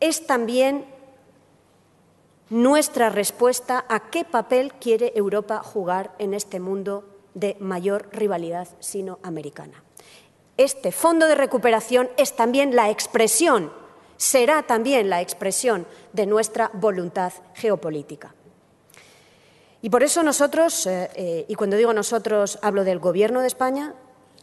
[0.00, 0.84] Es también
[2.50, 7.04] nuestra respuesta a qué papel quiere Europa jugar en este mundo
[7.34, 9.82] de mayor rivalidad sino-americana.
[10.56, 13.72] Este fondo de recuperación es también la expresión,
[14.16, 18.34] será también la expresión de nuestra voluntad geopolítica.
[19.82, 23.94] Y por eso nosotros, eh, eh, y cuando digo nosotros hablo del Gobierno de España,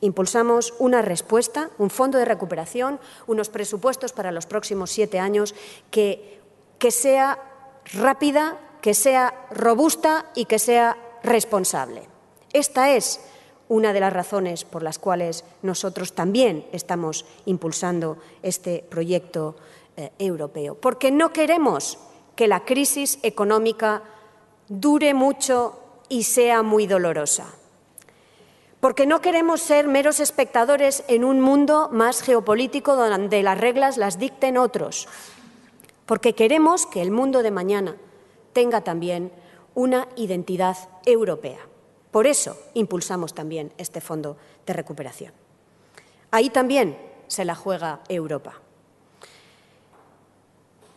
[0.04, 5.56] impulsamos una respuesta, un fondo de recuperación, unos presupuestos para los próximos siete años
[5.92, 6.42] que,
[6.90, 7.40] sea
[7.94, 12.04] rápida, que sea robusta y que sea responsable.
[12.52, 13.22] Esta es
[13.70, 19.56] una de las razones por las cuales nosotros también estamos impulsando este proyecto
[19.96, 21.98] eh, europeo, porque no queremos
[22.36, 24.04] que la crisis económica
[24.68, 27.56] dure mucho y sea muy dolorosa,
[28.84, 34.20] porque no queremos ser meros espectadores en un mundo más geopolítico donde las reglas las
[34.20, 35.08] dicten otros,
[36.06, 37.96] porque queremos que el mundo de mañana
[38.52, 39.32] tenga también
[39.74, 41.60] una identidad europea.
[42.12, 45.32] Por eso impulsamos también este fondo de recuperación.
[46.32, 48.56] Ahí también se la juega Europa.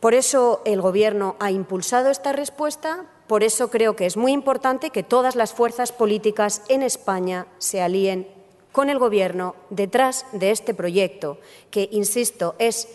[0.01, 4.91] Por eso el Gobierno ha impulsado esta respuesta, por eso creo que es muy importante
[4.91, 8.29] que todas las fuerzas políticas en España se alíen
[8.73, 11.39] con el Gobierno detrás de este proyecto,
[11.71, 12.89] que, insisto, es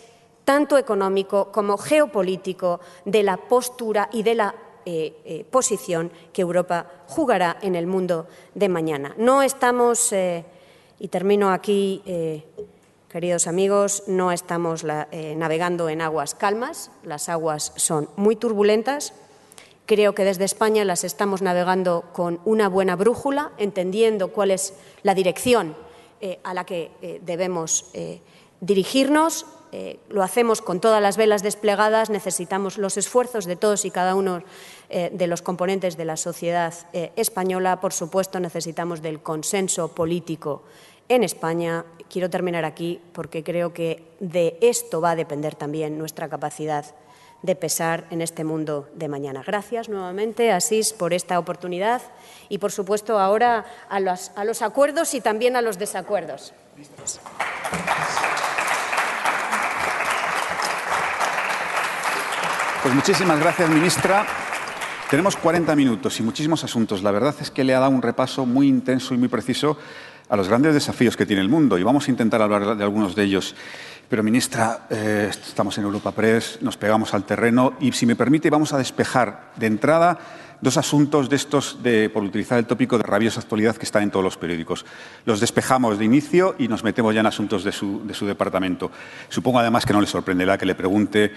[0.44, 6.86] tanto económico como geopolítico de la postura y de la eh, eh, posición que Europa
[7.06, 9.14] jugará en el mundo de mañana.
[9.16, 10.44] No estamos, eh,
[10.98, 12.02] y termino aquí,
[13.08, 19.14] queridos amigos, no estamos navegando en aguas calmas, las aguas son muy turbulentas.
[19.86, 25.14] Creo que desde España las estamos navegando con una buena brújula, entendiendo cuál es la
[25.14, 25.76] dirección
[26.44, 27.86] a la que debemos
[28.60, 33.90] dirigirnos eh, lo hacemos con todas las velas desplegadas, necesitamos los esfuerzos de todos y
[33.90, 34.42] cada uno
[34.90, 37.80] eh, de los componentes de la sociedad eh, española.
[37.80, 40.62] Por supuesto, necesitamos del consenso político
[41.08, 41.86] en España.
[42.10, 46.84] Quiero terminar aquí porque creo que de esto va a depender también nuestra capacidad
[47.42, 49.42] de pesar en este mundo de mañana.
[49.44, 52.02] Gracias nuevamente, Asís, por esta oportunidad
[52.48, 56.54] y, por supuesto, ahora a los, a los acuerdos y también a los desacuerdos.
[62.82, 64.26] Pues muchísimas gracias, ministra.
[65.10, 67.02] Tenemos 40 minutos y muchísimos asuntos.
[67.02, 69.76] La verdad es que le ha dado un repaso muy intenso y muy preciso
[70.28, 73.14] a los grandes desafíos que tiene el mundo y vamos a intentar hablar de algunos
[73.14, 73.54] de ellos.
[74.12, 78.50] Pero, ministra, eh, estamos en Europa Press, nos pegamos al terreno y, si me permite,
[78.50, 80.18] vamos a despejar de entrada
[80.60, 84.10] dos asuntos de estos, de, por utilizar el tópico de rabiosa actualidad que están en
[84.10, 84.84] todos los periódicos.
[85.24, 88.90] Los despejamos de inicio y nos metemos ya en asuntos de su, de su departamento.
[89.30, 91.32] Supongo, además, que no le sorprenderá que le pregunte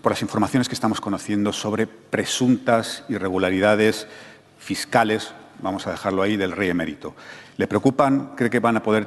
[0.00, 4.08] por las informaciones que estamos conociendo sobre presuntas irregularidades
[4.58, 7.14] fiscales, vamos a dejarlo ahí, del rey emérito.
[7.58, 8.34] ¿Le preocupan?
[8.36, 9.06] ¿Cree que van a poder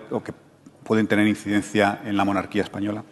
[0.83, 3.03] pueden tener incidencia en la monarquía española?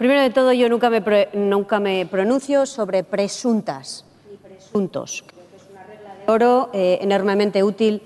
[0.00, 1.02] Primero de todo, yo nunca me,
[1.34, 5.22] nunca me pronuncio sobre presuntas ni presuntos.
[5.26, 8.02] Creo que es una regla de oro eh, enormemente útil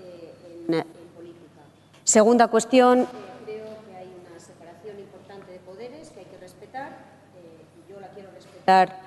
[0.00, 0.32] eh,
[0.68, 1.60] en, en, política.
[2.02, 3.06] Segunda cuestión, eh,
[3.44, 6.96] creo que hay una separación importante de poderes que hay que respetar
[7.36, 9.04] y yo la quiero respetar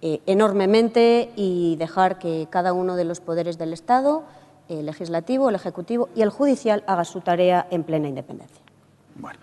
[0.00, 4.24] enormemente y dejar que cada uno de los poderes del Estado
[4.68, 8.62] el legislativo, el ejecutivo y el judicial haga su tarea en plena independencia.
[9.14, 9.38] Bueno.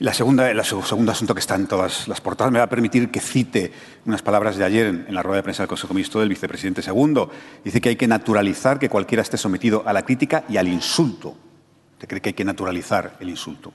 [0.00, 3.10] La segunda, el segundo asunto que está en todas las portadas me va a permitir
[3.10, 3.72] que cite
[4.06, 7.28] unas palabras de ayer en, la rueda de prensa del Consejo Ministro del vicepresidente segundo.
[7.64, 11.34] Dice que hay que naturalizar que cualquiera esté sometido a la crítica y al insulto.
[11.94, 13.72] ¿Usted cree que hay que naturalizar el insulto?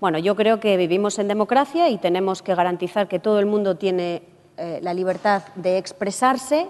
[0.00, 3.76] Bueno, yo creo que vivimos en democracia y tenemos que garantizar que todo el mundo
[3.76, 4.22] tiene
[4.56, 6.68] eh, la libertad de expresarse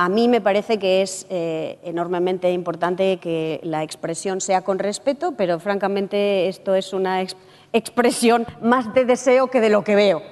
[0.00, 5.34] a mí me parece que es eh, enormemente importante que la expresión sea con respeto,
[5.36, 7.34] pero francamente esto es una ex
[7.72, 10.22] expresión más de deseo que de lo que veo.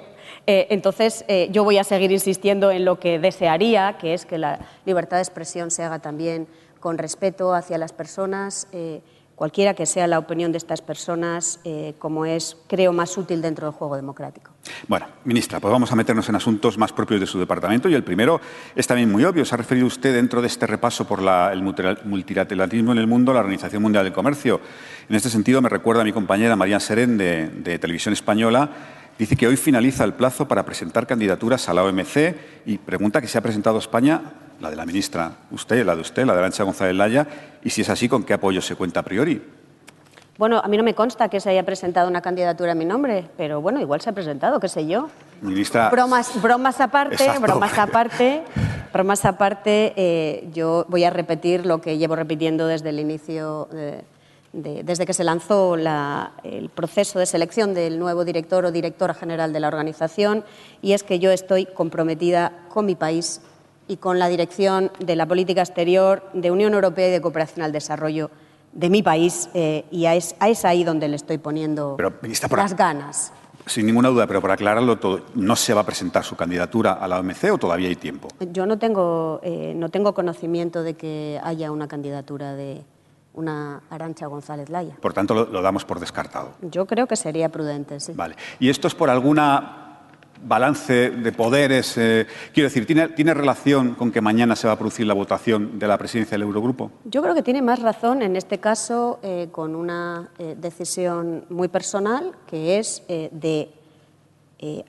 [0.46, 4.38] Eh, entonces, eh, yo voy a seguir insistiendo en lo que desearía, que es que
[4.38, 6.46] la libertad de expresión se haga también
[6.78, 8.68] con respeto hacia las personas.
[9.36, 13.66] Cualquiera que sea la opinión de estas personas, eh, como es, creo, más útil dentro
[13.66, 14.50] del juego democrático.
[14.88, 18.02] Bueno, ministra, pues vamos a meternos en asuntos más propios de su departamento y el
[18.02, 18.40] primero
[18.74, 19.44] es también muy obvio.
[19.44, 23.32] Se ha referido usted dentro de este repaso por la, el multilateralismo en el mundo,
[23.32, 24.60] la Organización Mundial del Comercio.
[25.08, 28.70] En este sentido, me recuerda a mi compañera María Serén de, de Televisión Española
[29.18, 32.34] Dice que hoy finaliza el plazo para presentar candidaturas a la OMC
[32.66, 34.20] y pregunta que se ha presentado España
[34.60, 37.26] la de la ministra, usted, la de usted, la de Arancha González Laya,
[37.62, 39.42] y si es así, ¿con qué apoyo se cuenta a priori?
[40.38, 43.26] Bueno, a mí no me consta que se haya presentado una candidatura a mi nombre,
[43.38, 45.08] pero bueno, igual se ha presentado, qué sé yo.
[45.40, 45.88] Ministra.
[45.88, 47.40] Bromas, bromas aparte, Exacto.
[47.40, 48.42] bromas aparte,
[48.92, 54.04] bromas aparte, eh, yo voy a repetir lo que llevo repitiendo desde el inicio, de,
[54.52, 59.14] de, desde que se lanzó la, el proceso de selección del nuevo director o directora
[59.14, 60.44] general de la organización,
[60.82, 63.40] y es que yo estoy comprometida con mi país
[63.88, 67.72] y con la dirección de la política exterior de Unión Europea y de cooperación al
[67.72, 68.30] desarrollo
[68.72, 72.12] de mi país eh, y a es, a es, ahí donde le estoy poniendo pero,
[72.48, 73.32] por, las ganas.
[73.64, 77.08] Sin ninguna duda, pero por aclararlo todo, ¿no se va a presentar su candidatura a
[77.08, 78.28] la OMC o todavía hay tiempo?
[78.52, 82.84] Yo no tengo, eh, no tengo conocimiento de que haya una candidatura de
[83.32, 84.96] una Arancha González Laya.
[85.00, 86.52] Por tanto, lo, lo damos por descartado.
[86.62, 88.12] Yo creo que sería prudente, sí.
[88.14, 88.36] Vale.
[88.60, 89.85] ¿Y esto es por alguna
[90.42, 91.96] balance de poderes.
[91.98, 95.78] Eh, quiero decir, ¿tiene, ¿tiene, relación con que mañana se va a producir la votación
[95.78, 96.90] de la presidencia del Eurogrupo?
[97.04, 101.68] Yo creo que tiene más razón en este caso eh, con una eh, decisión muy
[101.68, 103.70] personal, que es de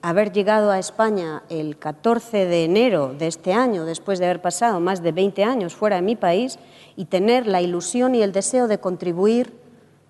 [0.02, 4.80] haber llegado a España el 14 de enero de este año, después de haber pasado
[4.80, 6.58] más de 20 años fuera de mi país,
[6.96, 9.67] y tener la ilusión y el deseo de contribuir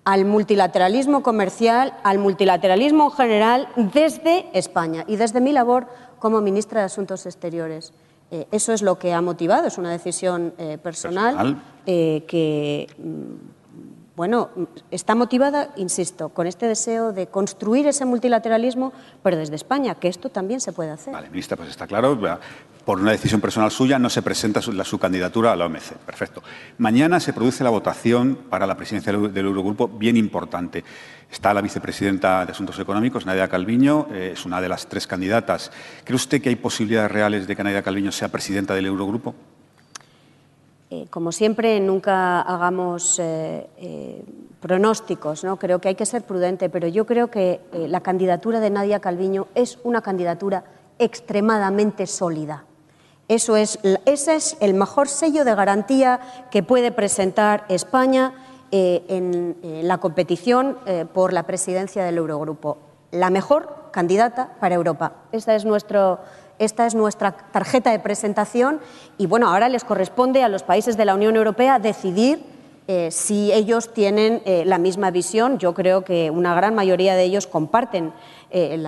[0.08, 5.86] al multilateralismo comercial, al multilateralismo en general desde España y desde mi labor
[6.18, 7.92] como ministra de Asuntos Exteriores.
[8.30, 11.62] Eh, eso es lo que ha motivado, es una decisión eh, personal, personal.
[11.84, 13.57] Eh, que, mm,
[14.18, 14.50] bueno,
[14.90, 20.28] está motivada, insisto, con este deseo de construir ese multilateralismo, pero desde España, que esto
[20.28, 21.12] también se puede hacer.
[21.12, 22.18] Vale, ministra, pues está claro
[22.84, 25.92] por una decisión personal suya, no se presenta su, candidatura a la OMC.
[26.04, 26.42] Perfecto.
[26.78, 30.82] Mañana se produce la votación para la presidencia del, del Eurogrupo, bien importante.
[31.30, 35.70] Está la vicepresidenta de Asuntos Económicos, Nadia Calviño, eh, es una de las tres candidatas.
[36.02, 39.36] ¿Cree usted que hay posibilidades reales de que Nadia Calviño sea presidenta del Eurogrupo?
[40.90, 44.24] Eh, como siempre, nunca hagamos eh, eh,
[44.58, 45.58] pronósticos, ¿no?
[45.58, 49.48] creo que hay que ser prudente, pero yo creo que la candidatura de Nadia Calviño
[49.54, 50.64] es una candidatura
[50.98, 52.64] extremadamente sólida.
[53.28, 56.20] Eso es, ese es el mejor sello de garantía
[56.50, 58.32] que puede presentar España
[58.70, 60.78] en, la competición
[61.12, 62.78] por la presidencia del Eurogrupo.
[63.12, 65.12] La mejor candidata para Europa.
[65.30, 66.18] Esta es, nuestro,
[66.58, 68.80] esta es nuestra tarjeta de presentación
[69.16, 72.42] y bueno, ahora les corresponde a los países de la Unión Europea decidir
[72.86, 75.58] eh, si ellos tienen eh, la misma visión.
[75.58, 78.12] Yo creo que una gran mayoría de ellos comparten
[78.50, 78.82] eh,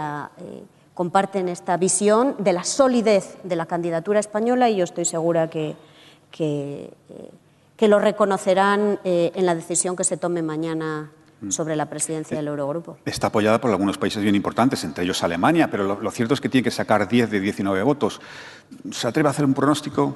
[0.94, 5.76] comparten esta visión de la solidez de la candidatura española y yo estoy segura que,
[7.78, 11.10] lo reconocerán en la decisión que se tome mañana.
[11.48, 12.98] Sobre la presidencia del Eurogrupo.
[13.04, 16.40] Está apoyada por algunos países bien importantes, entre ellos Alemania, pero lo, lo, cierto es
[16.40, 18.20] que tiene que sacar 10 de 19 votos.
[18.90, 20.14] ¿Se atreve a hacer un pronóstico?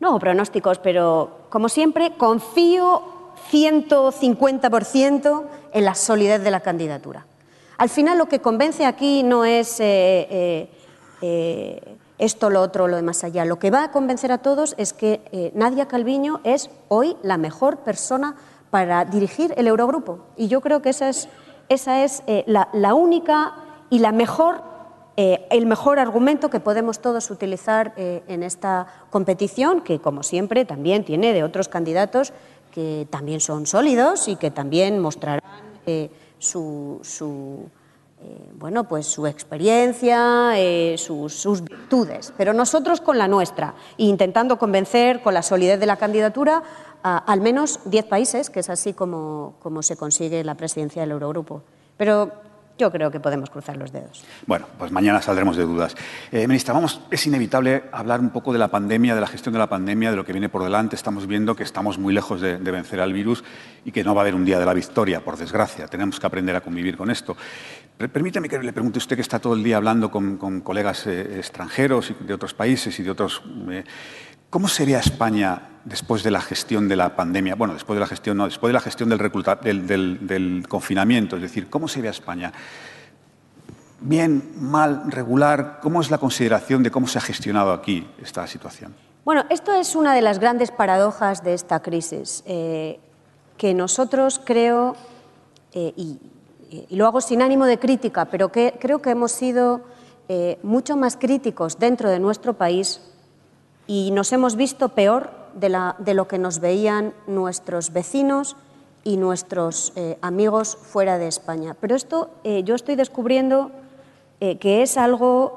[0.00, 3.02] No, pronósticos, pero como siempre, confío
[3.50, 7.26] 150% en la solidez de la candidatura.
[7.78, 10.70] Al final lo que convence aquí no es eh, eh,
[11.20, 13.44] eh, esto, lo otro, lo de más allá.
[13.44, 17.78] Lo que va a convencer a todos es que Nadia Calviño es hoy la mejor
[17.78, 18.36] persona
[18.72, 20.20] para dirigir el Eurogrupo.
[20.34, 21.28] Y yo creo que esa es,
[21.68, 23.52] esa es la, la, única
[23.90, 24.62] y la mejor,
[25.16, 31.34] el mejor argumento que podemos todos utilizar en esta competición, que como siempre también tiene
[31.34, 32.32] de otros candidatos
[32.72, 35.42] que también son sólidos y que también mostrarán
[36.38, 37.00] su,
[38.24, 45.22] eh, bueno, pues su experiencia, eh, sus, virtudes, pero nosotros con la nuestra, intentando convencer
[45.22, 46.62] con la solidez de la candidatura
[47.02, 51.12] a al menos 10 países, que es así como, como se consigue la presidencia del
[51.12, 51.62] Eurogrupo.
[51.96, 52.32] Pero
[52.78, 54.24] yo creo que podemos cruzar los dedos.
[54.46, 55.94] Bueno, pues mañana saldremos de dudas.
[56.30, 59.58] Eh, ministra, vamos, es inevitable hablar un poco de la pandemia, de la gestión de
[59.58, 60.96] la pandemia, de lo que viene por delante.
[60.96, 63.44] Estamos viendo que estamos muy lejos de, vencer al virus
[63.84, 65.86] y que no va a haber un día de la victoria, por desgracia.
[65.86, 67.36] Tenemos que aprender a convivir con esto.
[67.98, 71.38] Permítame que le pregunte a usted que está todo el día hablando con, colegas eh,
[71.38, 73.42] extranjeros y de otros países y de otros...
[73.70, 73.84] Eh,
[74.52, 77.54] ¿Cómo sería España después de la gestión de la pandemia?
[77.54, 81.70] Bueno, después de la gestión, no, después de la gestión del, del, confinamiento, es decir,
[81.70, 82.52] ¿cómo sería España?
[84.02, 88.94] Bien, mal, regular, ¿cómo es la consideración de cómo se ha gestionado aquí esta situación?
[89.24, 93.00] Bueno, esto es una de las grandes paradojas de esta crisis, eh,
[93.56, 94.96] que nosotros creo,
[95.72, 96.18] eh, y,
[96.90, 99.80] lo hago sin ánimo de crítica, pero que creo que hemos sido
[100.28, 103.00] eh, mucho más críticos dentro de nuestro país
[103.92, 108.56] y nos hemos visto peor de, lo que nos veían nuestros vecinos
[109.04, 111.76] y nuestros eh, amigos fuera de España.
[111.78, 113.70] Pero esto eh, yo estoy descubriendo
[114.40, 115.54] eh, que es algo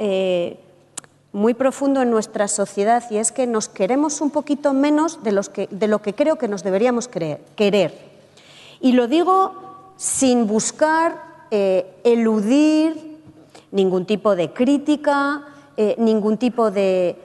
[1.31, 5.31] muy profundo en nuestra sociedad y es que nos queremos un poquito menos de,
[5.88, 7.93] lo que creo que nos deberíamos querer.
[8.81, 11.23] Y lo digo sin buscar
[12.03, 13.17] eludir
[13.71, 15.45] ningún tipo de crítica,
[15.97, 17.15] ningún tipo de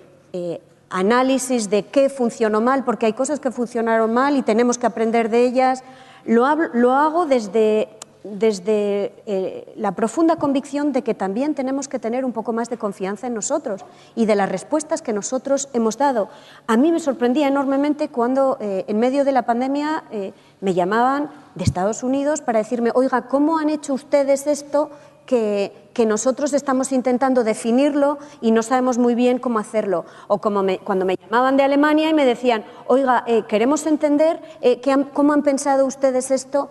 [0.91, 5.31] análisis de qué funcionó mal, porque hay cosas que funcionaron mal y tenemos que aprender
[5.31, 5.83] de ellas.
[6.25, 7.89] Lo, hago desde,
[8.25, 13.29] eh, la profunda convicción de que también tenemos que tener un poco más de confianza
[13.29, 13.85] en nosotros
[14.17, 16.29] y de las respuestas que nosotros hemos dado.
[16.67, 21.31] A mí me sorprendía enormemente cuando eh, en medio de la pandemia eh, me llamaban
[21.55, 24.91] de Estados Unidos para decirme, oiga, ¿cómo han hecho ustedes esto
[25.31, 30.07] que, nosotros estamos intentando definirlo y no sabemos muy bien cómo hacerlo.
[30.29, 34.81] O como cuando me llamaban de Alemania y me decían, oiga, eh, queremos entender eh,
[35.13, 36.71] cómo han pensado ustedes esto.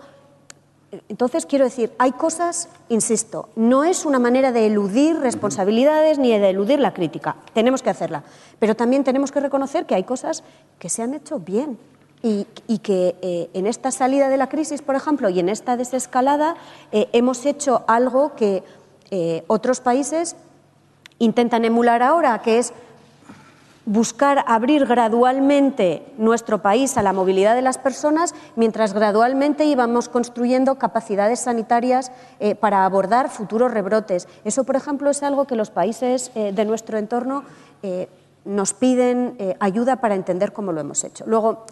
[1.10, 6.50] Entonces, quiero decir, hay cosas, insisto, no es una manera de eludir responsabilidades ni de
[6.50, 8.24] eludir la crítica, tenemos que hacerla,
[8.58, 10.44] pero también tenemos que reconocer que hay cosas
[10.80, 11.78] que se han hecho bien
[12.22, 16.56] y, que eh, en esta salida de la crisis, por ejemplo, y en esta desescalada,
[16.92, 18.64] eh, hemos hecho algo que
[19.12, 20.36] eh, otros países
[21.18, 22.74] intentan emular ahora, que es
[23.86, 30.76] buscar abrir gradualmente nuestro país a la movilidad de las personas, mientras gradualmente íbamos construyendo
[30.76, 32.12] capacidades sanitarias
[32.60, 34.28] para abordar futuros rebrotes.
[34.44, 37.46] Eso, por ejemplo, es algo que los países de nuestro entorno
[38.46, 41.24] nos piden ayuda para entender cómo lo hemos hecho.
[41.26, 41.66] Luego,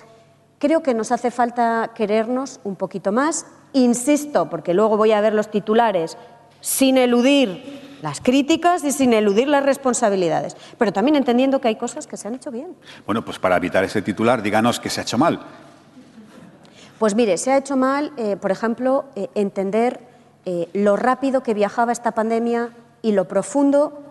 [0.59, 3.45] Creo que nos hace falta querernos un poquito más.
[3.73, 6.17] Insisto, porque luego voy a ver los titulares,
[6.61, 12.07] sin eludir las críticas y sin eludir las responsabilidades, pero también entendiendo que hay cosas
[12.07, 12.75] que se han hecho bien.
[13.05, 15.39] Bueno, pues para evitar ese titular, díganos qué se ha hecho mal.
[16.99, 19.99] Pues mire, se ha hecho mal, eh, por ejemplo, eh, entender
[20.45, 22.69] eh, lo rápido que viajaba esta pandemia
[23.01, 24.03] y lo profundo,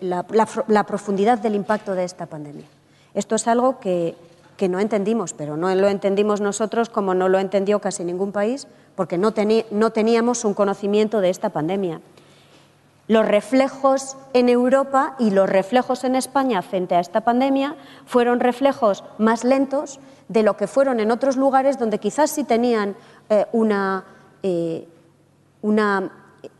[0.00, 2.66] la profundidad del impacto de esta pandemia.
[3.14, 4.16] Esto es algo que
[4.62, 8.68] que no entendimos, pero no lo entendimos nosotros como no lo entendió casi ningún país,
[8.94, 12.00] porque no, teníamos un conocimiento de esta pandemia.
[13.08, 17.74] Los reflejos en Europa y los reflejos en España frente a esta pandemia
[18.06, 19.98] fueron reflejos más lentos
[20.28, 22.94] de lo que fueron en otros lugares donde quizás sí tenían
[23.30, 24.04] eh, una,
[24.44, 24.86] eh,
[25.62, 26.08] una,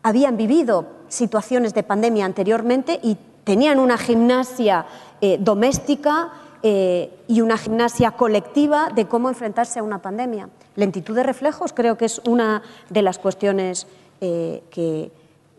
[0.01, 4.87] habían vivido situaciones de pandemia anteriormente y tenían una gimnasia
[5.21, 6.33] eh, doméstica
[6.65, 10.47] eh, y una gimnasia colectiva de cómo enfrentarse a una pandemia.
[10.77, 13.85] Lentitud de reflejos creo que es una de las cuestiones
[14.21, 15.11] eh, que,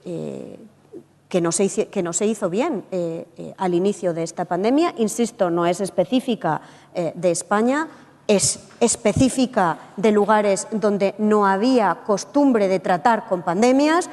[0.07, 0.59] eh,
[1.29, 2.85] que no se hizo, que no se hizo bien
[3.59, 4.95] al inicio de esta pandemia.
[4.97, 6.63] Insisto, no es específica
[6.95, 7.89] de España,
[8.27, 14.09] es específica de lugares donde no había costumbre de tratar con pandemias.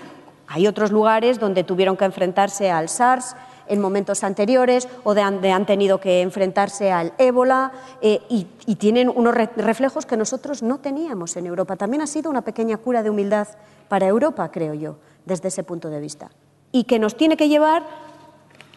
[0.48, 3.34] Hay otros lugares donde tuvieron que enfrentarse al SARS
[3.72, 9.10] en momentos anteriores o de han, han tenido que enfrentarse al ébola y, y, tienen
[9.10, 11.76] unos re reflejos que nosotros no teníamos en Europa.
[11.76, 13.48] También ha sido una pequeña cura de humildad
[13.90, 16.30] para Europa, creo yo, desde ese punto de vista
[16.72, 17.84] y que nos tiene que llevar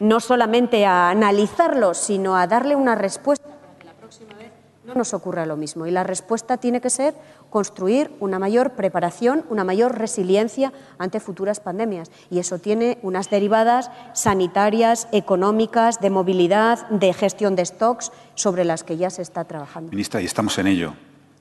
[0.01, 4.51] no solamente a analizarlo, sino a darle una respuesta para que la próxima vez
[4.85, 5.87] no nos ocurra lo mismo.
[5.87, 7.15] Y la respuesta tiene que ser
[7.55, 12.11] construir una mayor preparación, una mayor resiliencia ante futuras pandemias.
[12.29, 18.83] Y eso tiene unas derivadas sanitarias, económicas, de movilidad, de gestión de stocks, sobre las
[18.83, 19.93] que ya se está trabajando.
[19.93, 20.95] Ministra, y estamos en ello.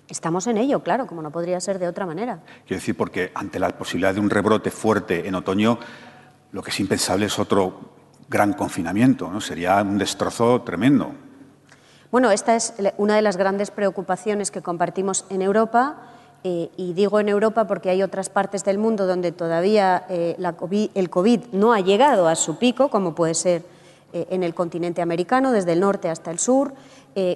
[0.07, 2.43] Estamos en ello, claro, como no podría ser de otra manera.
[2.67, 5.79] Quiero decir, porque ante la posibilidad de un rebrote fuerte en otoño,
[6.51, 7.95] lo que es impensable es otro
[8.29, 9.41] gran confinamiento, ¿no?
[9.41, 11.11] Sería un destrozo tremendo.
[12.13, 15.95] Bueno, esta es una de las grandes preocupaciones que compartimos en Europa.
[16.43, 20.37] Eh, y digo en Europa porque hay otras partes del mundo donde todavía eh,
[20.93, 23.63] el COVID no ha llegado a su pico, como puede ser
[24.13, 26.75] eh, en el continente americano, desde el norte hasta el sur.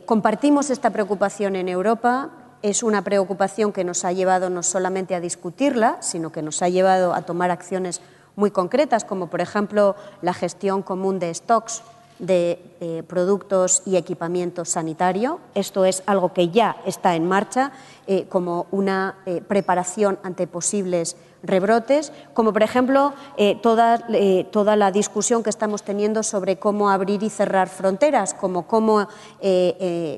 [0.05, 2.30] Compartimos esta preocupación en Europa.
[2.61, 6.69] Es una preocupación que nos ha llevado no solamente a discutirla, sino que nos ha
[6.69, 7.99] llevado a tomar acciones
[8.36, 11.82] muy concretas, como por ejemplo la gestión común de stocks
[12.20, 15.39] de eh, productos y equipamiento sanitario.
[15.53, 17.72] Esto es algo que ya está en marcha
[18.07, 23.13] eh, como una eh, preparación ante posibles rebrotes, como por ejemplo
[23.61, 24.07] toda,
[24.51, 29.07] toda, la discusión que estamos teniendo sobre cómo abrir y cerrar fronteras, como cómo,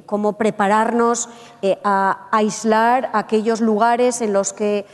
[0.05, 1.27] cómo prepararnos
[1.83, 4.85] a aislar aquellos lugares en los que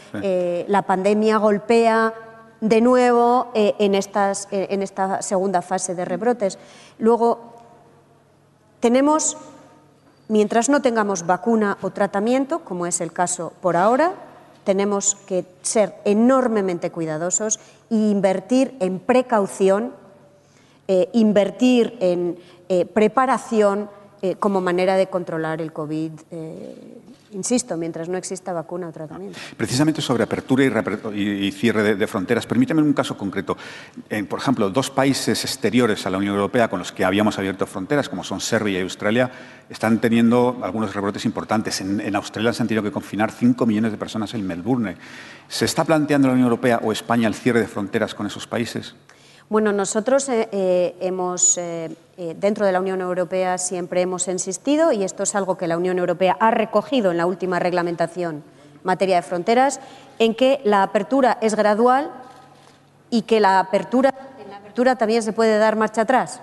[0.67, 2.24] la pandemia golpea
[2.69, 6.57] de nuevo en, estas, en esta segunda fase de rebrotes.
[6.97, 7.53] Luego,
[8.79, 9.37] tenemos,
[10.27, 14.13] mientras no tengamos vacuna o tratamiento, como es el caso por ahora,
[14.63, 17.59] tenemos que ser enormemente cuidadosos
[17.89, 19.93] e invertir en precaución,
[20.87, 22.37] eh, invertir en
[22.67, 23.89] eh, preparación
[24.21, 26.97] eh, como manera de controlar el COVID eh,
[27.35, 29.37] insisto, mientras no exista vacuna o tratamiento.
[29.57, 30.63] Precisamente sobre apertura
[31.13, 33.57] y, cierre de, fronteras, permíteme un caso concreto.
[34.09, 37.67] En, por ejemplo, dos países exteriores a la Unión Europea con los que habíamos abierto
[37.67, 39.31] fronteras, como son Serbia y Australia,
[39.69, 41.81] están teniendo algunos rebrotes importantes.
[41.81, 44.95] En, en Australia se han tenido que confinar 5 millones de personas en Melbourne.
[45.47, 48.95] ¿Se está planteando la Unión Europea o España el cierre de fronteras con esos países?
[49.47, 55.03] Bueno, nosotros eh, eh, hemos, eh, dentro de la Unión Europea siempre hemos insistido, y
[55.03, 58.43] esto es algo que la Unión Europea ha recogido en la última reglamentación en
[58.83, 59.79] materia de fronteras,
[60.17, 62.09] en que la apertura es gradual
[63.11, 64.11] y que en la apertura
[64.97, 66.41] también se puede dar marcha atrás.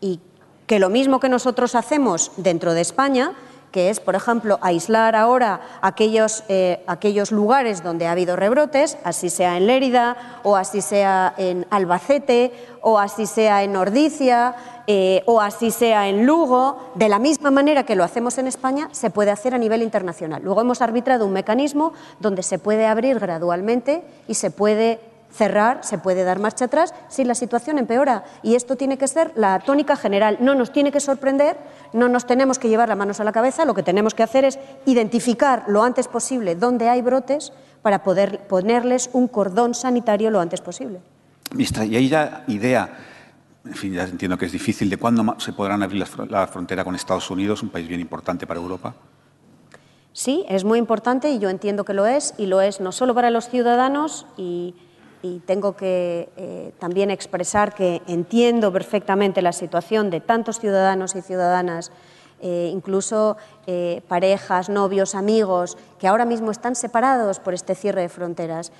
[0.00, 0.20] Y
[0.68, 3.32] que lo mismo que nosotros hacemos dentro de España,
[3.70, 9.30] que es, por ejemplo, aislar ahora aquellos, eh, aquellos lugares donde ha habido rebrotes, así
[9.30, 12.52] sea en Lérida o así sea en Albacete
[12.82, 14.54] o así sea en Ordicia
[14.86, 18.88] eh, o así sea en Lugo, de la misma manera que lo hacemos en España,
[18.90, 20.42] se puede hacer a nivel internacional.
[20.42, 24.98] Luego hemos arbitrado un mecanismo donde se puede abrir gradualmente y se puede
[25.32, 28.24] cerrar, se puede dar marcha atrás si la situación empeora.
[28.42, 30.38] Y esto tiene que ser la tónica general.
[30.40, 31.56] No nos tiene que sorprender,
[31.92, 34.44] no nos tenemos que llevar las manos a la cabeza, lo que tenemos que hacer
[34.44, 37.52] es identificar lo antes posible dónde hay brotes
[37.82, 41.00] para poder ponerles un cordón sanitario lo antes posible.
[41.52, 42.96] Ministra, y hay ya idea,
[43.64, 46.94] en fin, ya entiendo que es difícil, de cuándo se podrán abrir la frontera con
[46.94, 48.94] Estados Unidos, un país bien importante para Europa.
[50.12, 53.14] Sí, es muy importante y yo entiendo que lo es, y lo es no solo
[53.14, 54.74] para los ciudadanos y
[55.22, 61.22] y tengo que eh, también expresar que entiendo perfectamente la situación de tantos ciudadanos y
[61.22, 61.92] ciudadanas,
[62.40, 68.08] eh, incluso eh, parejas, novios, amigos, que ahora mismo están separados por este cierre de
[68.08, 68.72] fronteras,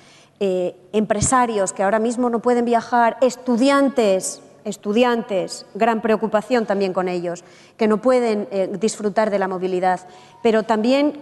[0.91, 7.43] empresarios que ahora mismo no pueden viajar, estudiantes, estudiantes, gran preocupación también con ellos,
[7.77, 9.99] que no pueden disfrutar de la movilidad,
[10.41, 11.13] pero también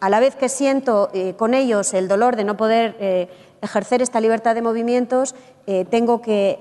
[0.00, 3.28] a la vez que siento con ellos el dolor de no poder
[3.62, 5.34] ejercer esta libertad de movimientos,
[5.66, 6.60] eh, tengo que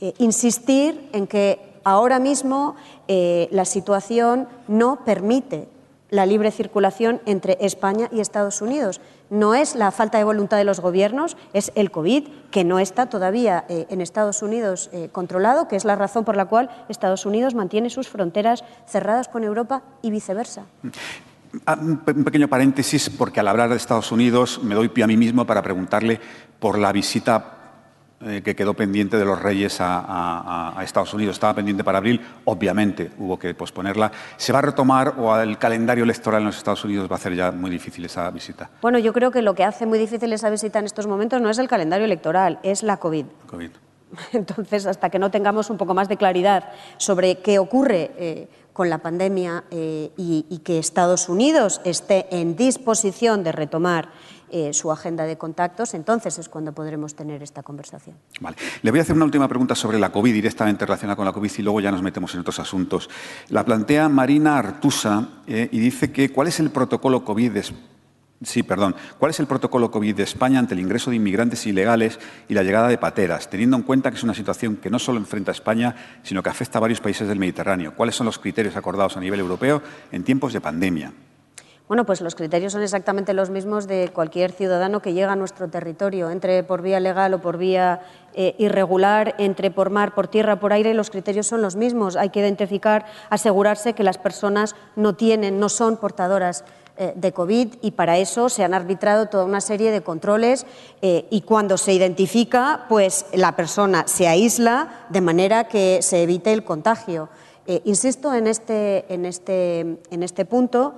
[0.00, 2.76] eh, insistir en que ahora mismo
[3.08, 5.68] eh, la situación no permite
[6.10, 9.00] la libre circulación entre España y Estados Unidos.
[9.30, 13.06] No es la falta de voluntad de los gobiernos, es el COVID, que no está
[13.06, 17.90] todavía en Estados Unidos controlado, que es la razón por la cual Estados Unidos mantiene
[17.90, 20.66] sus fronteras cerradas con Europa y viceversa.
[21.66, 25.16] Ah, un pequeño paréntesis, porque al hablar de Estados Unidos me doy pie a mí
[25.16, 26.20] mismo para preguntarle
[26.58, 27.54] por la visita
[28.26, 31.36] eh, que quedó pendiente de los Reyes a, Estados Unidos.
[31.36, 34.10] Estaba pendiente para abril, obviamente hubo que posponerla.
[34.36, 37.34] ¿Se va a retomar o el calendario electoral en los Estados Unidos va a hacer
[37.34, 38.70] ya muy difícil esa visita?
[38.80, 41.50] Bueno, yo creo que lo que hace muy difícil esa visita en estos momentos no
[41.50, 43.26] es el calendario electoral, es la COVID.
[43.46, 43.70] COVID.
[44.32, 48.90] Entonces, hasta que no tengamos un poco más de claridad sobre qué ocurre eh, con
[48.90, 54.10] la pandemia eh, y, que Estados Unidos esté en disposición de retomar
[54.50, 58.16] eh, su agenda de contactos, entonces es cuando podremos tener esta conversación.
[58.40, 58.56] Vale.
[58.82, 61.50] Le voy a hacer una última pregunta sobre la COVID, directamente relacionada con la COVID,
[61.56, 63.08] y luego ya nos metemos en otros asuntos.
[63.48, 67.52] La plantea Marina Artusa eh, y dice que ¿cuál es el protocolo COVID
[68.44, 68.94] Sí, perdón.
[69.18, 72.18] ¿Cuál es el protocolo COVID de España ante el ingreso de inmigrantes ilegales
[72.48, 75.18] y la llegada de pateras, teniendo en cuenta que es una situación que no solo
[75.18, 77.94] enfrenta a España, sino que afecta a varios países del Mediterráneo?
[77.94, 79.82] ¿Cuáles son los criterios acordados a nivel europeo
[80.12, 81.12] en tiempos de pandemia?
[81.86, 85.68] Bueno, pues los criterios son exactamente los mismos de cualquier ciudadano que llega a nuestro
[85.68, 88.00] territorio, entre por vía legal o por vía
[88.32, 92.16] eh, irregular, entre por mar, por tierra, por aire, los criterios son los mismos.
[92.16, 96.64] Hay que identificar, asegurarse que las personas no tienen, no son portadoras
[96.96, 100.64] de COVID y para eso se han arbitrado toda una serie de controles
[101.02, 106.52] eh, y cuando se identifica, pues la persona se aísla de manera que se evite
[106.52, 107.28] el contagio.
[107.84, 109.80] insisto en este, en este,
[110.10, 110.94] en este punto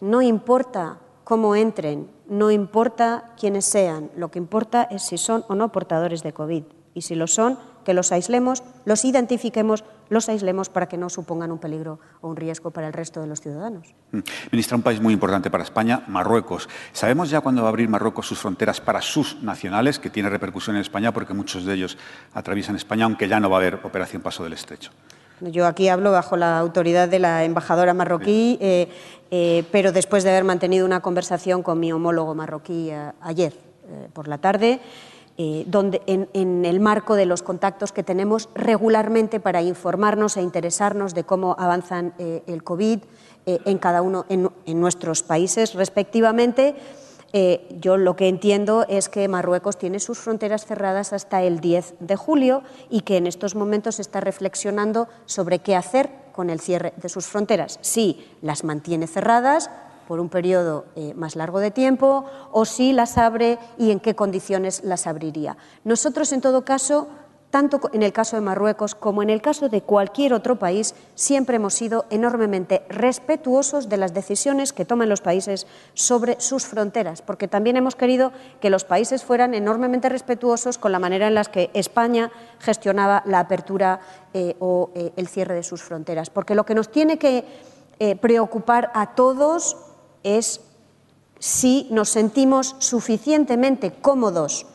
[0.00, 5.54] no importa cómo entren, no importa quiénes sean, lo que importa es si son o
[5.54, 6.64] no portadores de COVID.
[6.94, 11.52] Y si lo son, que los aislemos, los identifiquemos, los aislemos para que no supongan
[11.52, 13.94] un peligro o un riesgo para el resto de los ciudadanos.
[14.10, 14.18] Mm.
[14.50, 16.68] Ministra, un país muy importante para España, Marruecos.
[16.92, 20.74] ¿Sabemos ya cuándo va a abrir Marruecos sus fronteras para sus nacionales, que tiene repercusión
[20.74, 21.96] en España porque muchos de ellos
[22.34, 24.90] atraviesan España, aunque ya no va a haber operación Paso del Estrecho?
[25.40, 28.88] Yo aquí hablo bajo la autoridad de la embajadora marroquí, eh,
[29.30, 33.52] eh, pero después de haber mantenido una conversación con mi homólogo marroquí eh, ayer
[34.12, 34.80] por la tarde,
[35.66, 41.24] donde en, el marco de los contactos que tenemos regularmente para informarnos e interesarnos de
[41.24, 43.00] cómo avanzan el COVID
[43.44, 46.74] en cada uno en nuestros países respectivamente
[47.32, 51.94] eh, yo lo que entiendo es que Marruecos tiene sus fronteras cerradas hasta el 10
[52.00, 56.94] de julio y que en estos momentos está reflexionando sobre qué hacer con el cierre
[56.96, 57.78] de sus fronteras.
[57.82, 59.70] Si las mantiene cerradas
[60.06, 64.14] por un periodo eh, más largo de tiempo o si las abre y en qué
[64.14, 65.56] condiciones las abriría.
[65.84, 67.08] Nosotros, en todo caso,
[67.50, 71.56] tanto en el caso de Marruecos como en el caso de cualquier otro país, siempre
[71.56, 77.48] hemos sido enormemente respetuosos de las decisiones que toman los países sobre sus fronteras, porque
[77.48, 81.70] también hemos querido que los países fueran enormemente respetuosos con la manera en la que
[81.72, 84.00] España gestionaba la apertura
[84.34, 86.30] eh, o eh, el cierre de sus fronteras.
[86.30, 87.76] Porque lo que nos tiene que
[88.20, 89.85] preocupar a todos
[90.26, 90.60] es
[91.38, 94.66] si nos sentimos suficientemente cómodos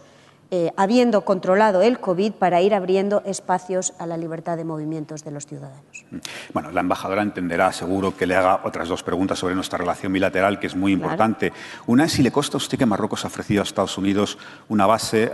[0.54, 5.32] eh, habiendo controlado el COVID para ir abriendo espacios a la libertad de movimientos de
[5.32, 6.06] los ciudadanos.
[6.12, 6.18] Mm.
[6.54, 10.60] Bueno, la embajadora entenderá seguro que le haga otras dos preguntas sobre nuestra relación bilateral,
[10.60, 11.54] que es muy importante.
[11.88, 14.38] Una es si le consta a usted que Marruecos ha ofrecido a Estados Unidos
[14.68, 15.32] una base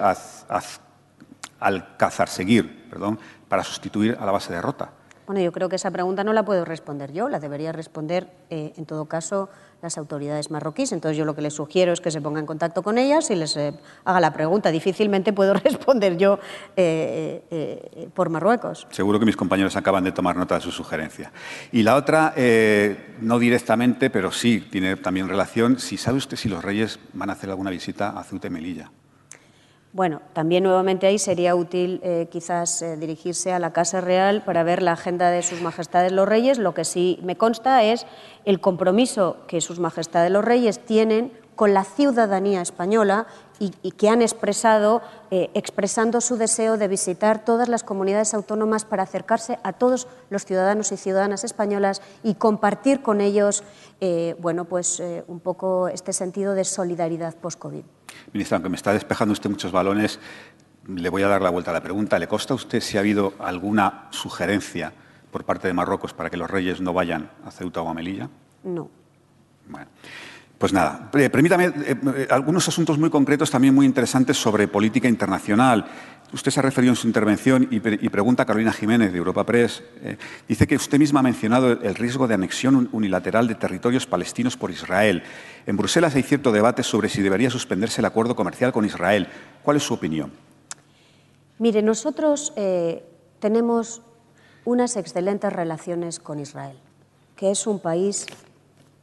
[1.59, 4.91] al cazar seguir, perdón, para sustituir a la base de Rota.
[5.27, 8.71] Bueno, yo creo que esa pregunta no la puedo responder yo, la debería responder, eh,
[8.77, 9.49] en todo caso,
[9.81, 10.93] las autoridades marroquíes.
[10.93, 13.35] Entonces, yo lo que les sugiero es que se ponga en contacto con ellas y
[13.35, 13.73] les eh,
[14.05, 14.71] haga la pregunta.
[14.71, 16.39] Difícilmente puedo responder yo
[16.77, 18.87] eh, por Marruecos.
[18.89, 21.33] Seguro que mis compañeros acaban de tomar nota de su sugerencia.
[21.73, 22.33] Y la otra,
[23.19, 27.33] no directamente, pero sí tiene también relación, si sabe usted si los reyes van a
[27.33, 28.91] hacer alguna visita a Ceuta y Melilla.
[29.97, 34.61] Bueno, también nuevamente ahí sería útil eh, quizás eh, dirigirse a la Casa Real para
[34.61, 36.59] ver la agenda de Sus Majestades los Reyes.
[36.59, 38.05] Lo que sí me consta es
[38.45, 43.25] el compromiso que Sus Majestades los Reyes tienen con la ciudadanía española
[43.59, 45.01] y, que han expresado,
[45.31, 50.45] eh, expresando su deseo de visitar todas las comunidades autónomas para acercarse a todos los
[50.45, 53.63] ciudadanos y ciudadanas españolas y compartir con ellos,
[54.39, 57.83] bueno, pues un poco este sentido de solidaridad post-COVID.
[58.33, 60.19] Ministra, aunque me está despejando usted muchos balones,
[60.87, 62.19] le voy a dar la vuelta a la pregunta.
[62.19, 64.93] ¿Le consta a usted si ha habido alguna sugerencia
[65.31, 68.29] por parte de Marruecos para que los reyes no vayan a Ceuta o a Melilla?
[68.63, 68.89] No.
[69.67, 69.87] Bueno.
[70.57, 71.73] Pues nada, eh, permítame eh,
[72.15, 75.85] eh, algunos asuntos muy concretos, también muy interesantes sobre política internacional.
[76.33, 79.81] Usted se ha referido en su intervención y, pregunta a Carolina Jiménez de Europa Press.
[80.45, 84.69] dice que usted misma ha mencionado el riesgo de anexión unilateral de territorios palestinos por
[84.69, 85.23] Israel.
[85.65, 89.29] En Bruselas hay cierto debate sobre si debería suspenderse el acuerdo comercial con Israel.
[89.63, 90.33] ¿Cuál es su opinión?
[91.59, 92.51] Mire, nosotros
[93.39, 94.01] tenemos
[94.65, 96.77] unas excelentes relaciones con Israel,
[97.37, 98.25] que es un país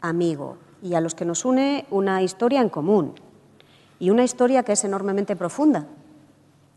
[0.02, 3.14] amigo, y a los que nos une una historia en común
[3.98, 5.88] y una historia que es enormemente profunda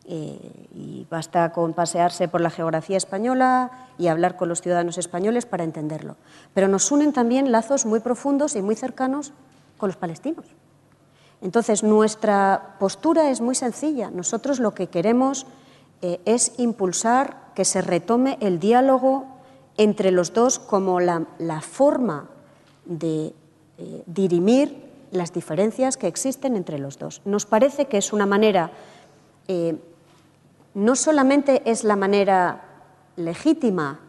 [0.09, 0.39] Eh,
[0.73, 5.65] y basta con pasearse por la geografía española y hablar con los ciudadanos españoles para
[5.65, 6.15] entenderlo.
[6.53, 9.33] Pero nos unen también lazos muy profundos y muy cercanos
[9.77, 10.45] con los palestinos.
[11.41, 14.09] Entonces, nuestra postura es muy sencilla.
[14.09, 15.45] Nosotros lo que queremos
[16.01, 19.25] eh, es impulsar que se retome el diálogo
[19.75, 21.25] entre los dos como la,
[21.59, 22.29] forma
[22.85, 23.33] de
[23.78, 27.21] eh, dirimir las diferencias que existen entre los dos.
[27.25, 28.71] Nos parece que es una manera,
[29.47, 29.78] eh,
[30.73, 32.63] no solamente es la manera
[33.15, 33.99] legítima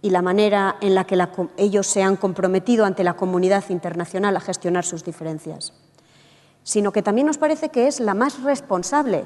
[0.00, 1.18] y la manera en la que
[1.56, 5.72] ellos se han comprometido ante la comunidad internacional a gestionar sus diferencias,
[6.64, 9.24] sino que también nos parece que es la más responsable,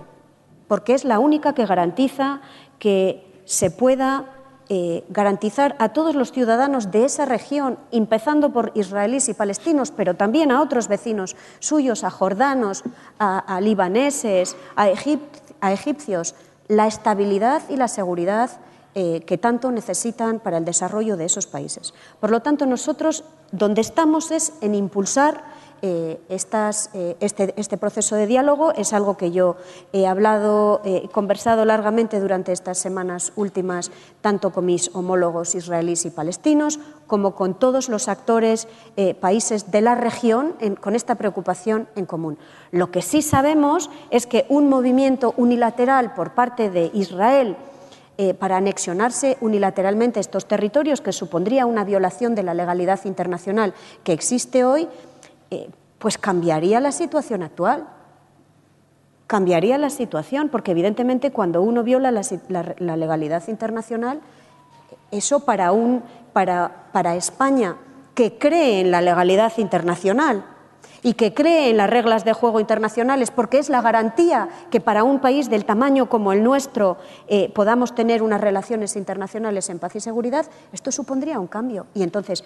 [0.68, 2.40] porque es la única que garantiza
[2.78, 4.35] que se pueda
[4.68, 10.14] eh, garantizar a todos los ciudadanos de esa región, empezando por israelíes y palestinos, pero
[10.14, 12.82] también a otros vecinos suyos, a jordanos,
[13.20, 14.88] a, libaneses, a,
[15.70, 16.34] egipcios,
[16.66, 18.50] la estabilidad y la seguridad
[18.96, 21.94] eh, que tanto necesitan para el desarrollo de esos países.
[22.18, 25.44] Por lo tanto, nosotros donde estamos es en impulsar
[25.82, 29.56] eh, eh, este, este, proceso de diálogo es algo que yo
[29.92, 33.90] he hablado, he conversado largamente durante estas semanas últimas,
[34.22, 39.82] tanto con mis homólogos israelíes y palestinos, como con todos los actores, eh, países de
[39.82, 42.38] la región, con esta preocupación en común.
[42.70, 47.56] Lo que sí sabemos es que un movimiento unilateral por parte de Israel
[48.38, 53.74] para anexionarse unilateralmente estos territorios, que supondría una violación de la legalidad internacional
[54.04, 54.88] que existe hoy,
[55.50, 55.68] eh,
[55.98, 57.86] pues cambiaría la situación actual.
[59.26, 64.20] Cambiaría la situación, porque evidentemente cuando uno viola la, legalidad internacional,
[65.10, 67.76] eso para, un, para, para España,
[68.14, 70.44] que cree en la legalidad internacional
[71.02, 75.04] y que cree en las reglas de juego internacionales, porque es la garantía que para
[75.04, 76.96] un país del tamaño como el nuestro
[77.28, 81.86] eh, podamos tener unas relaciones internacionales en paz y seguridad, esto supondría un cambio.
[81.94, 82.42] Y entonces,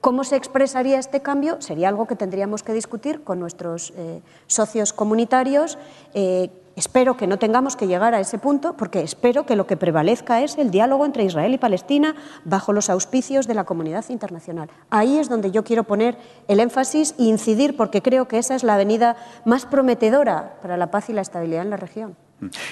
[0.00, 1.60] ¿Cómo se expresaría este cambio?
[1.60, 5.76] Sería algo que tendríamos que discutir con nuestros eh, socios comunitarios.
[6.14, 9.76] Eh, espero que no tengamos que llegar a ese punto, porque espero que lo que
[9.76, 12.14] prevalezca es el diálogo entre Israel y Palestina
[12.46, 14.70] bajo los auspicios de la comunidad internacional.
[14.88, 16.16] Ahí es donde yo quiero poner
[16.48, 20.90] el énfasis e incidir, porque creo que esa es la avenida más prometedora para la
[20.90, 22.16] paz y la estabilidad en la región.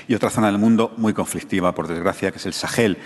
[0.07, 2.97] Y otra zona del mundo muy conflictiva, por desgracia, que es el Sahel.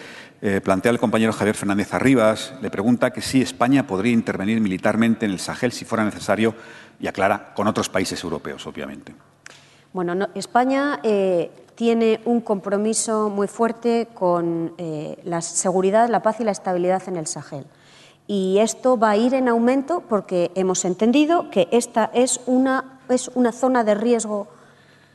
[0.45, 5.25] Eh, plantea el compañero Javier Fernández Arribas, le pregunta que si España podría intervenir militarmente
[5.25, 6.53] en el Sahel si fuera necesario
[6.99, 9.15] y aclara con otros países europeos, obviamente.
[9.93, 16.45] Bueno, España eh, tiene un compromiso muy fuerte con eh, la seguridad, la paz y
[16.45, 17.65] la estabilidad en el Sahel.
[18.27, 23.31] Y esto va a ir en aumento porque hemos entendido que esta es una, es
[23.37, 24.49] una zona de riesgo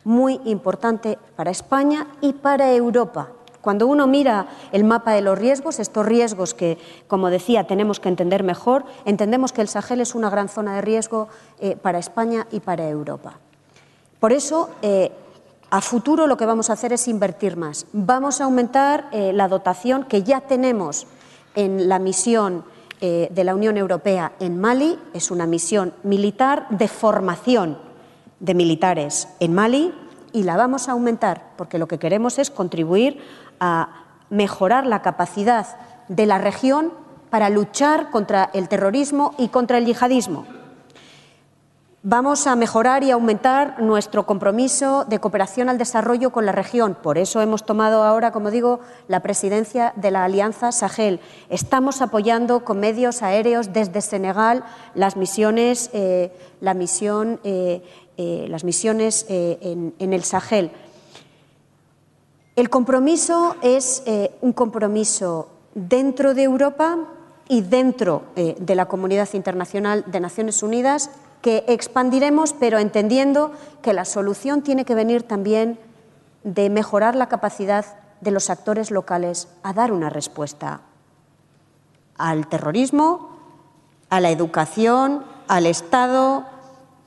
[0.05, 3.27] muy importante para España y para Europa.
[3.67, 6.77] Cuando uno mira el mapa de los riesgos, estos riesgos que,
[7.09, 10.81] como decía, tenemos que entender mejor, entendemos que el Sahel es una gran zona de
[10.81, 11.27] riesgo
[11.59, 13.39] eh, para España y para Europa.
[14.21, 15.11] Por eso, eh,
[15.69, 17.87] a futuro lo que vamos a hacer es invertir más.
[17.91, 21.05] Vamos a aumentar eh, la dotación que ya tenemos
[21.53, 22.63] en la misión
[23.01, 24.97] de la Unión Europea en Mali.
[25.13, 27.77] Es una misión militar de formación
[28.39, 29.93] de militares en Mali
[30.33, 33.19] y la vamos a aumentar porque lo que queremos es contribuir
[33.59, 33.89] a
[34.29, 35.67] mejorar la capacidad
[36.07, 36.93] de la región
[37.29, 40.45] para luchar contra el terrorismo y contra el yihadismo.
[42.09, 46.95] Vamos a mejorar y aumentar nuestro compromiso de cooperación al desarrollo con la región.
[46.95, 48.79] Por eso hemos tomado ahora, como digo,
[49.09, 51.19] la presidencia de la Alianza Sahel.
[51.49, 56.31] Estamos apoyando con medios aéreos desde Senegal las misiones, eh,
[56.61, 57.83] la misión, eh,
[58.15, 60.71] eh, las misiones en, en el Sahel.
[62.57, 66.97] El compromiso es eh, un compromiso dentro de Europa
[67.47, 71.11] y dentro eh, de la comunidad internacional de Naciones Unidas
[71.43, 73.51] que expandiremos, pero entendiendo
[73.83, 75.77] que la solución tiene que venir también
[76.43, 77.85] de mejorar la capacidad
[78.21, 80.81] de los actores locales a dar una respuesta
[82.17, 83.37] al terrorismo,
[84.09, 86.43] a la educación, al Estado,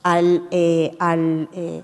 [0.03, 1.83] al, eh, eh,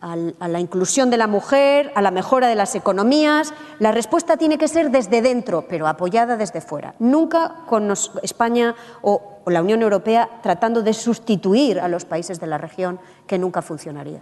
[0.00, 3.52] a la inclusión de la mujer, a la mejora de las economías.
[3.78, 6.94] La respuesta tiene que ser desde dentro, pero apoyada desde fuera.
[6.98, 7.92] Nunca con
[8.22, 13.38] España o, la Unión Europea tratando de sustituir a los países de la región, que
[13.38, 14.20] nunca funcionaría.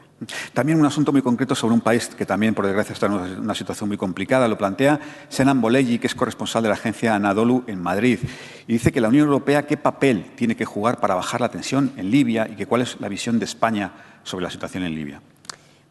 [0.55, 3.55] También un asunto muy concreto sobre un país que también, por desgracia, está en una
[3.55, 4.49] situación muy complicada.
[4.49, 8.21] Lo plantea Senan Bolelli, que es corresponsal de la agencia Anadolu en Madrid.
[8.67, 11.93] Y dice que la Unión Europea qué papel tiene que jugar para bajar la tensión
[11.97, 13.93] en Libia y que cuál es la visión de España
[14.23, 15.21] sobre la situación en Libia.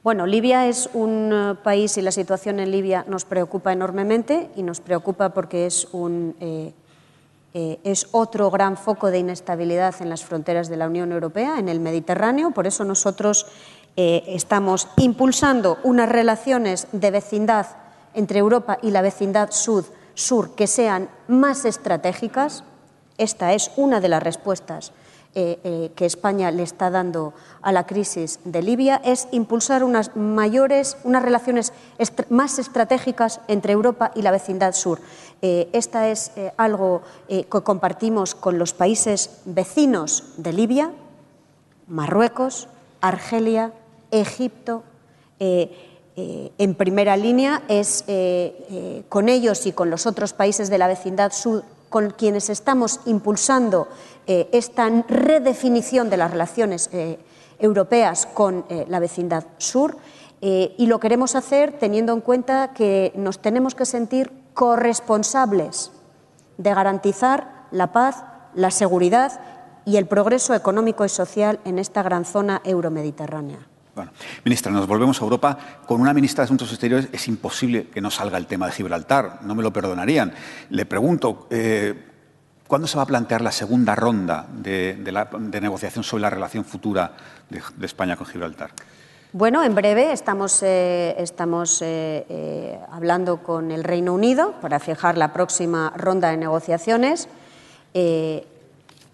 [0.07, 4.63] Bueno, Libia es un eh, país y la situación en Libia nos preocupa enormemente y
[4.63, 6.71] nos preocupa porque es, un, eh,
[7.53, 11.67] eh, es otro gran foco de inestabilidad en las fronteras de la Unión Europea, en
[11.67, 12.51] el Mediterráneo.
[12.51, 13.47] Por eso nosotros
[13.97, 17.65] estamos impulsando unas relaciones de vecindad
[18.13, 22.63] entre Europa y la vecindad sur, sur que sean más estratégicas.
[23.17, 24.93] Esta es una de las respuestas
[25.39, 27.31] eh, eh, que España le está dando
[27.61, 31.73] a la crisis de Libia es impulsar unas mayores, unas relaciones
[32.29, 34.99] más estratégicas entre Europa y la vecindad sur.
[35.43, 40.91] Eh, esta es algo que compartimos con los países vecinos de Libia,
[41.85, 42.67] Marruecos,
[43.01, 43.73] Argelia,
[44.09, 44.81] Egipto.
[45.39, 48.05] en primera línea es
[49.07, 53.87] con ellos y con los otros países de la vecindad sur con quienes estamos impulsando
[54.29, 57.17] eh, esta redefinición de las relaciones eh,
[57.59, 59.97] europeas con eh, la vecindad sur
[60.39, 65.91] y lo queremos hacer teniendo en cuenta que nos tenemos que sentir corresponsables
[66.59, 68.23] de garantizar la paz,
[68.53, 69.41] la seguridad
[69.83, 73.57] y el progreso económico y social en esta gran zona euromediterránea.
[73.95, 74.11] Bueno,
[74.45, 75.57] ministra, nos volvemos a Europa.
[75.87, 79.39] Con una ministra de Asuntos Exteriores es imposible que no salga el tema de Gibraltar.
[79.41, 80.35] No me lo perdonarían.
[80.69, 81.47] Le pregunto,
[82.67, 84.97] ¿cuándo se va a plantear la segunda ronda de,
[85.61, 87.13] negociación sobre la relación futura
[87.49, 88.71] de, España con Gibraltar?
[89.33, 95.33] Bueno, en breve estamos, eh, estamos eh, hablando con el Reino Unido para fijar la
[95.33, 97.27] próxima ronda de negociaciones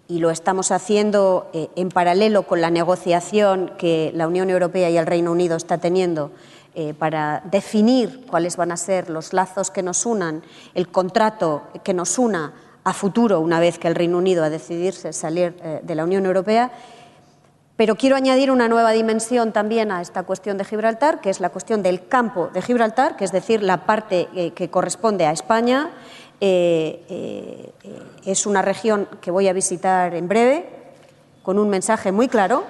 [0.08, 4.96] y lo estamos haciendo eh, en paralelo con la negociación que la Unión Europea y
[4.96, 6.30] el Reino Unido está teniendo
[6.74, 10.42] eh, para definir cuáles van a ser los lazos que nos unan,
[10.74, 12.52] el contrato que nos una
[12.84, 16.26] a futuro una vez que el Reino Unido ha decidirse salir eh, de la Unión
[16.26, 16.70] Europea.
[17.76, 21.50] Pero quiero añadir una nueva dimensión también a esta cuestión de Gibraltar, que es la
[21.50, 25.90] cuestión del campo de Gibraltar, que es decir, la parte que corresponde a España
[26.40, 27.72] eh, eh,
[28.24, 30.68] es una región que voy a visitar en breve
[31.42, 32.64] con un mensaje muy claro,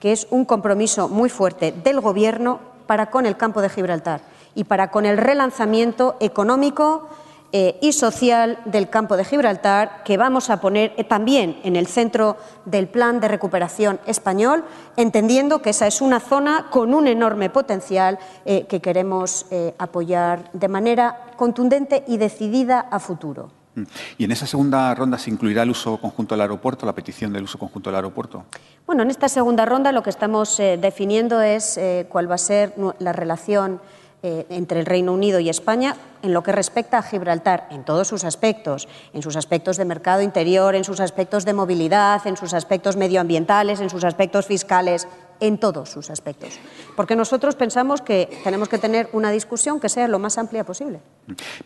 [0.00, 4.20] que es un compromiso muy fuerte del Gobierno para con el campo de Gibraltar
[4.54, 7.08] y para con el relanzamiento económico
[7.56, 11.86] eh, y social del campo de Gibraltar, que vamos a poner eh, también en el
[11.86, 14.64] centro del plan de recuperación español,
[14.96, 19.46] entendiendo que esa es una zona con un enorme potencial eh, que queremos
[19.78, 23.52] apoyar de manera contundente y decidida a futuro.
[23.76, 23.82] Mm.
[24.18, 27.44] ¿Y en esa segunda ronda se incluirá el uso conjunto del aeropuerto, la petición del
[27.44, 28.46] uso conjunto del aeropuerto?
[28.84, 31.78] Bueno, en esta segunda ronda lo que estamos definiendo es
[32.08, 33.80] cuál va a ser la relación
[34.26, 38.08] eh, entre el Reino Unido y España en lo que respecta a Gibraltar, en todos
[38.08, 42.54] sus aspectos, en sus aspectos de mercado interior, en sus aspectos de movilidad, en sus
[42.54, 45.06] aspectos medioambientales, en sus aspectos fiscales,
[45.40, 46.58] en todos sus aspectos.
[46.96, 51.00] Porque nosotros pensamos que tenemos que tener una discusión que sea lo más amplia posible.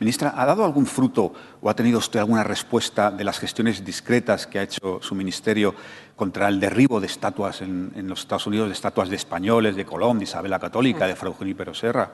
[0.00, 1.32] Ministra, ¿ha dado algún fruto
[1.62, 5.76] o ha tenido usted alguna respuesta de las gestiones discretas que ha hecho su ministerio
[6.16, 10.18] contra el derribo de estatuas en, los Estados Unidos, de estatuas de españoles, de Colón,
[10.18, 12.10] de Isabel la Católica, de Fray Junípero Serra?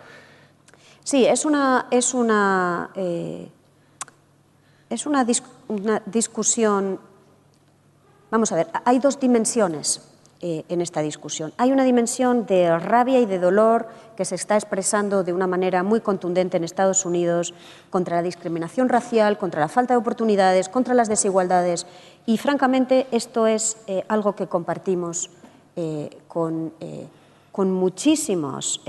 [1.04, 3.46] Sí, es una, es una, eh,
[4.88, 5.22] es una,
[6.06, 6.98] discusión.
[8.30, 10.00] Vamos a ver, hay dos dimensiones
[10.40, 11.52] eh, en esta discusión.
[11.58, 13.86] Hay una dimensión de rabia y de dolor
[14.16, 17.52] que se está expresando de una manera muy contundente en Estados Unidos
[17.90, 21.86] contra la discriminación racial, contra la falta de oportunidades, contra las desigualdades.
[22.24, 25.28] Y francamente, esto es eh, algo que compartimos
[26.28, 26.72] con,
[27.50, 28.80] con muchísimos.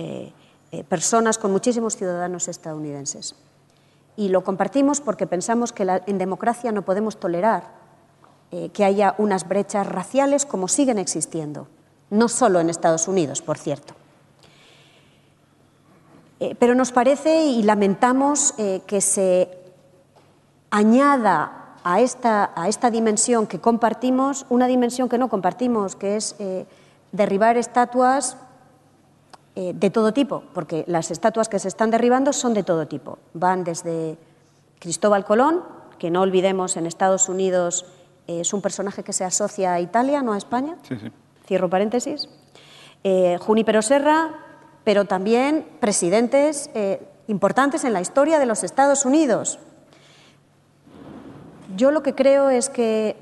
[0.75, 3.35] Eh, personas, con muchísimos ciudadanos estadounidenses.
[4.17, 7.63] Y lo compartimos porque pensamos que en democracia no podemos tolerar
[8.51, 11.69] eh, que haya unas brechas raciales como siguen existiendo,
[12.09, 13.93] no solo en Estados Unidos, por cierto.
[16.41, 18.53] Eh, pero nos parece y lamentamos
[18.85, 19.57] que se
[20.71, 26.35] añada a esta, a esta, dimensión que compartimos una dimensión que no compartimos, que es
[27.13, 28.35] derribar estatuas
[29.57, 33.19] eh, de todo tipo, porque las estatuas que se están derribando son de todo tipo.
[33.33, 34.17] Van desde
[34.79, 35.63] Cristóbal Colón,
[35.97, 37.85] que no olvidemos en Estados Unidos
[38.27, 40.75] eh, es un personaje que se asocia a Italia, no a España.
[41.47, 42.27] Cierro paréntesis.
[43.05, 44.31] Eh, Junípero Serra,
[44.83, 46.69] pero también presidentes
[47.27, 49.57] importantes en la historia de los Estados Unidos.
[51.77, 53.15] Yo lo que creo es que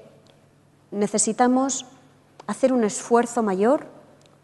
[0.89, 1.86] necesitamos
[2.47, 3.86] hacer un esfuerzo mayor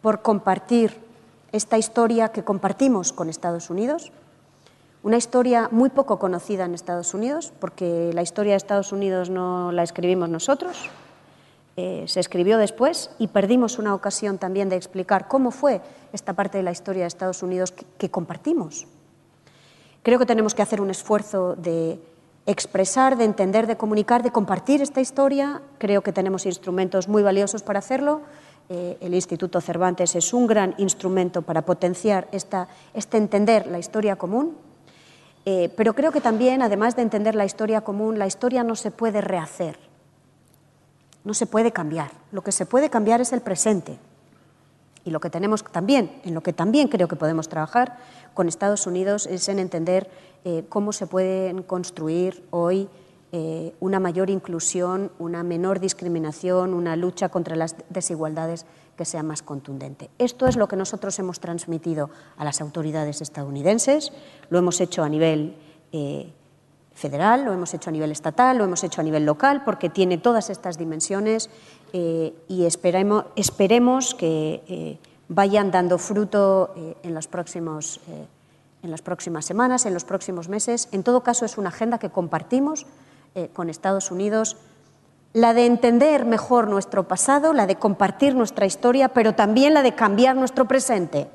[0.01, 1.08] por compartir
[1.51, 4.11] esta historia que compartimos con Estados Unidos,
[5.01, 9.71] una historia muy poco conocida en Estados Unidos, porque la historia de Estados Unidos no
[9.71, 10.89] la escribimos nosotros,
[11.77, 15.79] eh, se escribió después y perdimos una ocasión también de explicar cómo fue
[16.11, 18.85] esta parte de la historia de Estados Unidos que, compartimos.
[20.03, 21.97] Creo que tenemos que hacer un esfuerzo de
[22.45, 25.61] expresar, de entender, de comunicar, de compartir esta historia.
[25.77, 28.23] Creo que tenemos instrumentos muy valiosos para hacerlo.
[28.69, 34.15] Eh, el Instituto Cervantes es un gran instrumento para potenciar esta, este entender la historia
[34.15, 34.55] común.
[35.45, 38.91] Eh, pero creo que también, además de entender la historia común, la historia no se
[38.91, 39.89] puede rehacer
[41.23, 42.11] no se puede cambiar.
[42.31, 43.99] Lo que se puede cambiar es el presente.
[45.05, 47.97] Y lo que tenemos también, en lo que también creo que podemos trabajar
[48.33, 50.09] con Estados Unidos es en entender
[50.43, 52.89] eh, cómo se pueden construir hoy
[53.31, 58.65] eh, una mayor inclusión, una menor discriminación, una lucha contra las desigualdades
[58.97, 60.09] que sea más contundente.
[60.17, 64.11] Esto es lo que nosotros hemos transmitido a las autoridades estadounidenses,
[64.49, 65.55] lo hemos hecho a nivel
[65.91, 66.33] eh,
[66.95, 70.17] federal, lo hemos hecho a nivel estatal, lo hemos hecho a nivel local, porque tiene
[70.17, 71.51] todas estas dimensiones
[71.93, 76.73] eh, y esperemos, que vayan dando fruto
[77.03, 77.99] en las próximas
[79.45, 80.89] semanas, en los próximos meses.
[80.91, 82.87] En todo caso, es una agenda que compartimos
[83.53, 84.57] con Estados Unidos,
[85.33, 89.95] la de entender mejor nuestro pasado, la de compartir nuestra historia, pero también la de
[89.95, 91.29] cambiar nuestro presente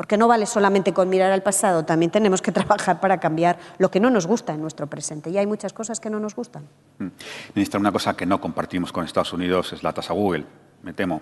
[0.00, 3.90] porque no vale solamente con mirar al pasado, también tenemos que trabajar para cambiar lo
[3.90, 5.28] que no nos gusta en nuestro presente.
[5.28, 6.66] Y hay muchas cosas que no nos gustan.
[6.96, 7.08] Mm.
[7.54, 10.46] Ministra, una cosa que no compartimos con Estados Unidos es la tasa Google,
[10.82, 11.20] me temo.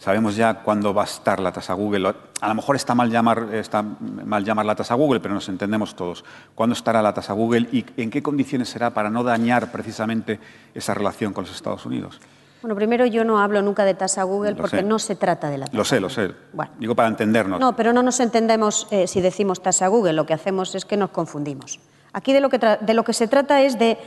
[0.00, 2.14] Sabemos ya cuándo va a estar la tasa Google.
[2.40, 5.94] A lo mejor está mal llamar, está mal llamar la tasa Google, pero nos entendemos
[5.94, 6.24] todos.
[6.54, 10.40] ¿Cuándo estará la tasa Google y en qué condiciones será para no dañar precisamente
[10.74, 12.18] esa relación con los Estados Unidos?
[12.62, 15.66] Bueno, primero yo no hablo nunca de tasa Google porque no se trata de la
[15.66, 15.76] tasa.
[15.76, 16.32] Lo sé, lo sé.
[16.78, 17.60] Digo para entendernos.
[17.60, 20.14] No, pero no nos entendemos eh, si decimos tasa Google.
[20.14, 21.78] Lo que hacemos es que nos confundimos.
[22.14, 23.98] Aquí de lo que, de lo que se trata es de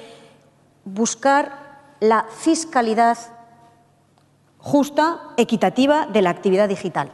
[0.86, 1.52] buscar
[2.00, 3.16] la fiscalidad
[4.64, 7.12] justa, equitativa de la actividad digital.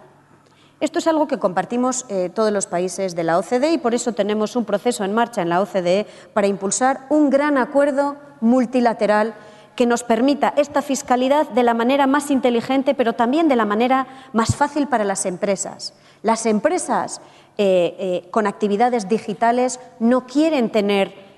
[0.80, 4.14] Esto es algo que compartimos eh, todos los países de la OCDE y por eso
[4.14, 9.34] tenemos un proceso en marcha en la OCDE para impulsar un gran acuerdo multilateral
[9.76, 14.08] que nos permita esta fiscalidad de la manera más inteligente, pero también de la manera
[14.32, 15.96] más fácil para las empresas.
[16.22, 17.20] Las empresas
[17.58, 21.29] eh, eh, con actividades digitales no quieren tener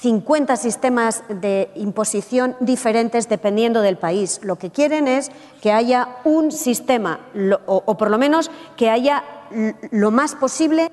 [0.00, 4.40] 50 sistemas de imposición diferentes dependiendo del país.
[4.42, 5.30] Lo que quieren es
[5.60, 7.20] que haya un sistema,
[7.66, 9.24] o, por lo menos que haya
[9.90, 10.92] lo más posible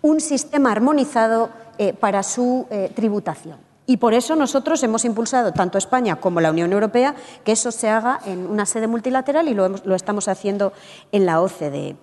[0.00, 3.58] un sistema armonizado eh, para su tributación.
[3.84, 7.88] Y por eso nosotros hemos impulsado, tanto España como la Unión Europea, que eso se
[7.88, 10.74] haga en una sede multilateral y lo, lo estamos haciendo
[11.10, 11.96] en la OCDE.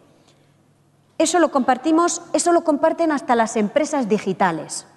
[1.20, 4.88] Eso lo compartimos, eso lo comparten hasta las empresas digitales.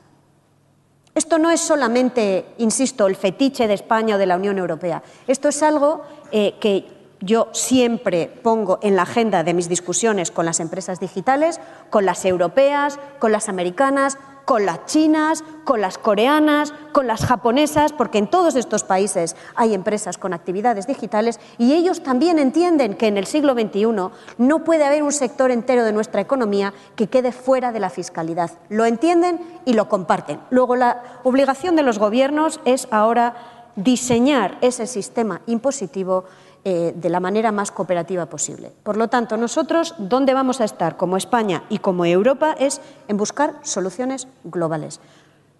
[1.19, 5.03] Esto no es solamente, insisto, el fetiche de España o de la Unión Europea.
[5.27, 6.87] Esto es algo eh, que
[7.19, 11.59] yo siempre pongo en la agenda de mis discusiones con las empresas digitales,
[11.91, 14.17] con las europeas, con las americanas,
[14.49, 19.75] con las chinas, con las coreanas, con las japonesas, porque en todos estos países hay
[19.75, 24.87] empresas con actividades digitales y ellos también entienden que en el siglo XXI no puede
[24.87, 28.53] haber un sector entero de nuestra economía que quede fuera de la fiscalidad.
[28.71, 30.41] Lo entienden y lo comparten.
[30.49, 33.35] Luego, la obligación de los gobiernos es ahora
[33.77, 36.25] diseñar ese sistema impositivo
[36.65, 38.73] eh, de la manera más cooperativa posible.
[38.83, 42.55] Por lo tanto, nosotros, ¿dónde vamos a estar como España y como Europa?
[42.59, 45.01] Es en buscar soluciones globales.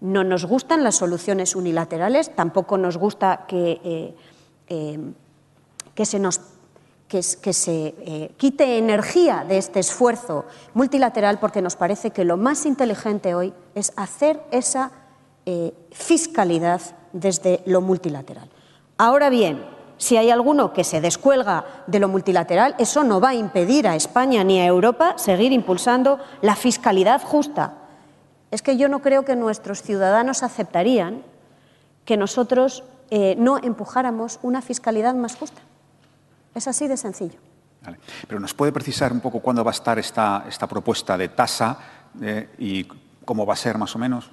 [0.01, 4.15] No nos gustan las soluciones unilaterales, tampoco nos gusta que, eh,
[4.67, 4.99] eh,
[5.95, 6.41] que se nos
[7.07, 10.45] que, se quite energía de este esfuerzo
[10.75, 14.91] multilateral porque nos parece que lo más inteligente hoy es hacer esa
[15.89, 16.81] fiscalidad
[17.11, 18.47] desde lo multilateral.
[18.97, 23.35] Ahora bien, si hay alguno que se descuelga de lo multilateral, eso no va a
[23.35, 27.73] impedir a España ni a Europa seguir impulsando la fiscalidad justa.
[28.49, 31.21] Es que yo no creo que nuestros ciudadanos aceptarían
[32.05, 35.61] que nosotros eh, no empujáramos una fiscalidad más justa.
[36.55, 37.37] Es así de sencillo.
[38.25, 41.77] Pero nos puede precisar un poco cuándo va a estar esta, esta propuesta de tasa
[42.21, 42.85] eh, y
[43.25, 44.31] cómo va a ser más o menos.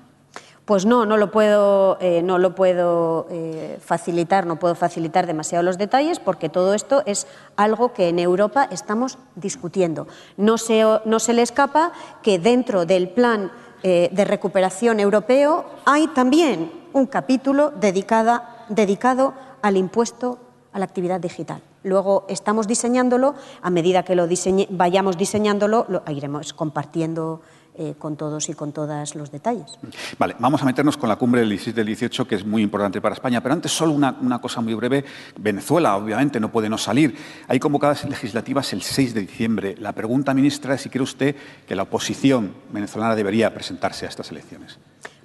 [0.67, 5.63] Pues no, no lo puedo, eh, no lo puedo eh, facilitar, no puedo facilitar demasiado
[5.63, 10.09] los detalles porque todo esto es algo que en Europa estamos discutiendo.
[10.37, 13.53] No se, no se le escapa que dentro del plan
[13.85, 20.41] eh, de recuperación europeo hay también un capítulo dedicada, dedicado al impuesto
[20.73, 21.63] a la actividad digital.
[21.85, 24.27] Luego estamos diseñándolo, a medida que lo
[24.71, 27.41] vayamos diseñándolo, lo iremos compartiendo
[27.79, 29.79] eh, con todos y con todas los detalles.
[30.19, 33.03] Vale, vamos a meternos con la cumbre del 17 del 18, que es muy importante
[33.03, 35.05] para España, pero antes solo una, una, cosa muy breve.
[35.39, 37.15] Venezuela, obviamente, no puede no salir.
[37.49, 39.75] Hay convocadas legislativas el 6 de diciembre.
[39.79, 44.31] La pregunta, ministra, es si cree usted que la oposición venezolana debería presentarse a estas
[44.31, 44.79] elecciones.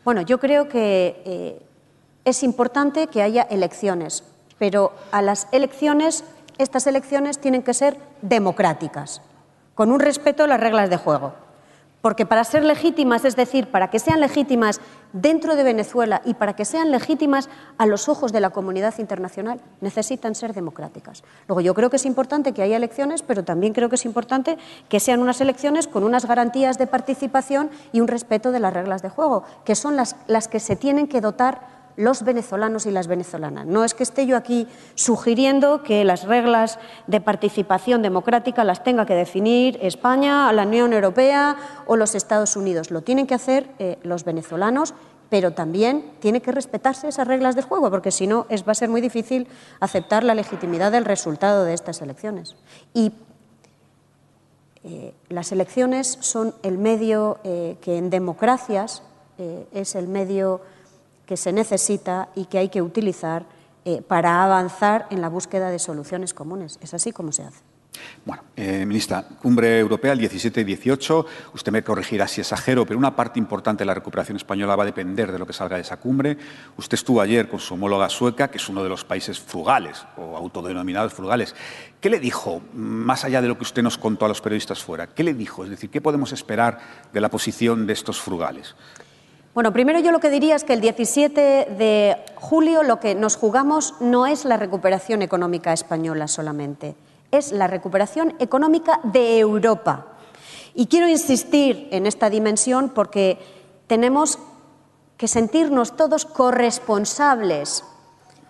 [0.04, 1.62] Bueno, yo creo que eh,
[2.26, 4.24] es importante que haya elecciones,
[4.60, 6.24] pero a las elecciones,
[6.58, 9.22] estas elecciones tienen que ser democráticas,
[9.74, 11.34] con un respeto a las reglas de juego.
[12.02, 14.82] Porque para ser legítimas, es decir, para que sean legítimas
[15.14, 19.62] dentro de Venezuela y para que sean legítimas a los ojos de la comunidad internacional,
[19.82, 21.24] necesitan ser democráticas.
[21.48, 24.58] Luego, yo creo que es importante que haya elecciones, pero también creo que es importante
[24.90, 29.02] que sean unas elecciones con unas garantías de participación y un respeto de las reglas
[29.02, 33.08] de juego, que son las, las que se tienen que dotar los venezolanos y las
[33.08, 33.66] venezolanas.
[33.66, 39.06] No es que esté yo aquí sugiriendo que las reglas de participación democrática las tenga
[39.06, 42.92] que definir España, la Unión Europea o los Estados Unidos.
[42.92, 44.94] Lo tienen que hacer eh, los venezolanos,
[45.30, 48.76] pero también tiene que respetarse esas reglas del juego, porque si no es, va a
[48.76, 49.48] ser muy difícil
[49.80, 52.56] aceptar la legitimidad del resultado de estas elecciones.
[52.94, 53.14] Y
[54.84, 59.04] eh, las elecciones son el medio eh, que en democracias
[59.74, 60.62] es el medio
[61.32, 63.46] que se necesita y que hay que utilizar
[63.86, 66.78] eh, para avanzar en la búsqueda de soluciones comunes.
[66.82, 67.62] Es así como se hace.
[68.26, 71.26] Bueno, eh, ministra, cumbre europea el 17 y 18.
[71.54, 74.88] Usted me corregirá si exagero, pero una parte importante de la recuperación española va a
[74.88, 76.38] depender de lo que salga de esa cumbre.
[76.76, 80.36] Usted estuvo ayer con su homóloga sueca, que es uno de los países frugales o
[80.36, 81.56] autodenominados frugales.
[82.02, 85.08] ¿Qué le dijo, más allá de lo que usted nos contó a los periodistas fuera?
[85.08, 85.64] ¿Qué le dijo?
[85.64, 86.78] Es decir, ¿qué podemos esperar
[87.14, 88.76] de la posición de estos frugales?
[89.54, 91.42] Bueno, primero yo lo que diría es que el 17
[91.78, 96.96] de julio lo que nos jugamos no es la recuperación económica española solamente,
[97.32, 100.08] es la recuperación económica de Europa.
[100.74, 103.40] Y quiero insistir en esta dimensión porque
[103.88, 104.40] tenemos
[105.18, 107.84] que sentirnos todos corresponsables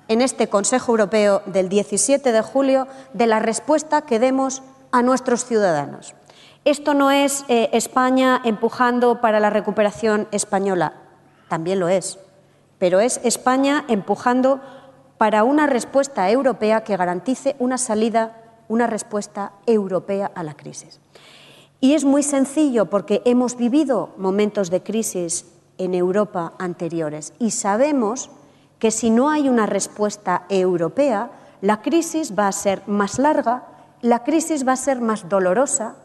[0.07, 5.45] en este Consejo Europeo del 17 de julio de la respuesta que demos a nuestros
[5.45, 6.13] ciudadanos.
[6.63, 10.93] Esto no es eh, España empujando para la recuperación española,
[11.49, 12.19] también lo es,
[12.77, 14.61] pero es España empujando
[15.17, 18.37] para una respuesta europea que garantice una salida,
[18.67, 20.99] una respuesta europea a la crisis.
[21.79, 25.47] Y es muy sencillo porque hemos vivido momentos de crisis
[25.79, 28.29] en Europa anteriores y sabemos
[28.77, 31.31] que si no hay una respuesta europea,
[31.61, 33.65] la crisis va a ser más larga,
[34.01, 35.95] la crisis va a ser más dolorosa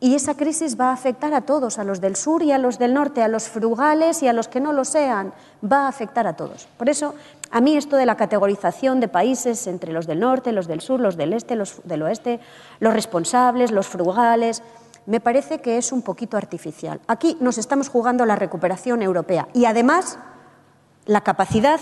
[0.00, 2.78] y esa crisis va a afectar a todos, a los del sur y a los
[2.78, 6.26] del norte, a los frugales y a los que no lo sean, va a afectar
[6.26, 6.68] a todos.
[6.76, 7.14] Por eso,
[7.50, 11.00] a mí esto de la categorización de países entre los del norte, los del sur,
[11.00, 12.38] los del este, los del oeste,
[12.78, 14.62] los responsables, los frugales,
[15.06, 17.00] me parece que es un poquito artificial.
[17.08, 20.18] Aquí nos estamos jugando la recuperación europea y además
[21.06, 21.80] la capacidad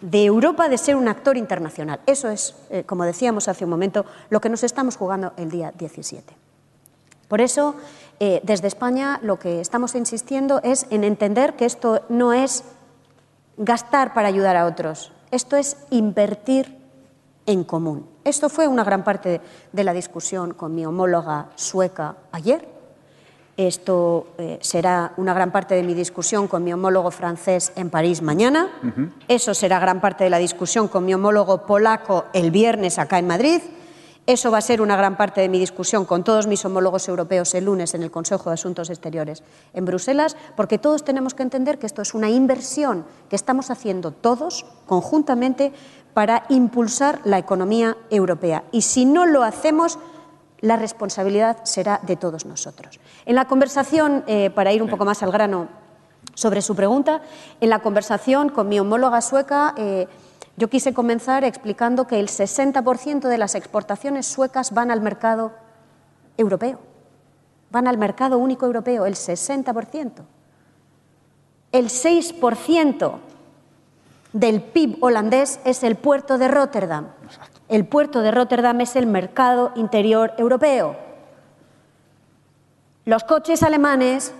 [0.00, 2.00] de Europa de ser un actor internacional.
[2.06, 5.72] Eso es, eh, como decíamos hace un momento, lo que nos estamos jugando el día
[5.76, 6.45] 17.
[7.28, 7.74] Por eso,
[8.20, 12.64] eh, desde España lo que estamos insistiendo es en entender que esto no es
[13.56, 16.76] gastar para ayudar a otros, esto es invertir
[17.46, 18.08] en común.
[18.24, 19.40] Esto fue una gran parte
[19.72, 22.76] de la discusión con mi homóloga sueca ayer.
[23.56, 28.20] Esto eh, será una gran parte de mi discusión con mi homólogo francés en París
[28.20, 28.68] mañana.
[29.28, 33.26] Eso será gran parte de la discusión con mi homólogo polaco el viernes acá en
[33.26, 33.62] Madrid.
[34.26, 37.54] Eso va a ser una gran parte de mi discusión con todos mis homólogos europeos
[37.54, 41.78] el lunes en el Consejo de Asuntos Exteriores en Bruselas, porque todos tenemos que entender
[41.78, 45.72] que esto es una inversión que estamos haciendo todos conjuntamente
[46.12, 48.64] para impulsar la economía europea.
[48.72, 49.96] Y si no lo hacemos,
[50.60, 52.98] la responsabilidad será de todos nosotros.
[53.26, 55.68] En la conversación, eh, para ir un poco más al grano
[56.34, 57.22] sobre su pregunta,
[57.60, 60.08] en la conversación con mi homóloga sueca, eh,
[60.56, 65.52] yo quise comenzar explicando que el 60% de las exportaciones suecas van al mercado
[66.38, 66.78] europeo,
[67.70, 70.12] van al mercado único europeo, el 60%.
[71.72, 73.18] El 6%
[74.32, 77.08] del PIB holandés es el puerto de Rotterdam.
[77.68, 80.96] El puerto de Rotterdam es el mercado interior europeo.
[83.04, 84.32] Los coches alemanes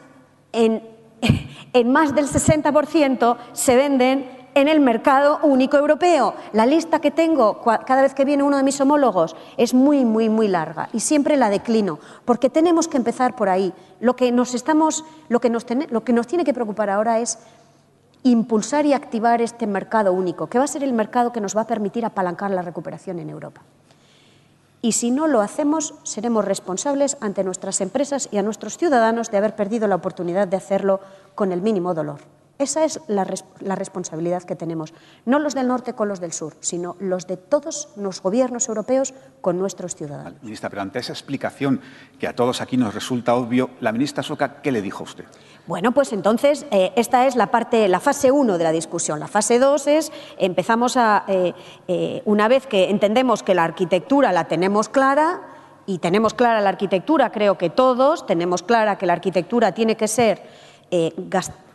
[0.53, 0.83] en,
[1.73, 6.35] en más del 60% se venden en el mercado único europeo.
[6.55, 10.31] La lista que tengo cada vez que viene uno de mis homólogos es muy, muy,
[10.31, 13.75] muy larga y siempre la declino, porque tenemos que empezar por ahí.
[14.01, 17.39] Lo que nos, estamos, lo que nos, lo que nos tiene que preocupar ahora es
[18.23, 21.61] impulsar y activar este mercado único, que va a ser el mercado que nos va
[21.61, 23.61] a permitir apalancar la recuperación en Europa.
[24.83, 29.37] y si no lo hacemos seremos responsables ante nuestras empresas y a nuestros ciudadanos de
[29.37, 31.01] haber perdido la oportunidad de hacerlo
[31.35, 32.36] con el mínimo dolor.
[32.59, 33.25] Esa es la,
[33.75, 34.95] responsabilidad que tenemos,
[35.27, 39.13] no los del norte con los del sur, sino los de todos los gobiernos europeos
[39.43, 40.43] con nuestros ciudadanos.
[40.43, 41.83] Ministra, pero ante esa explicación
[42.19, 45.25] que a todos aquí nos resulta obvio, la ministra Soca, ¿qué le dijo a usted?
[45.67, 49.21] Bueno, pues entonces eh, esta es la parte, la fase 1 de la discusión.
[49.21, 51.53] La fase 2 es empezamos a, eh,
[51.89, 55.53] eh, una vez que entendemos que la arquitectura la tenemos clara,
[55.89, 60.09] y tenemos clara la arquitectura, creo que todos tenemos clara que la arquitectura tiene que
[60.09, 60.43] ser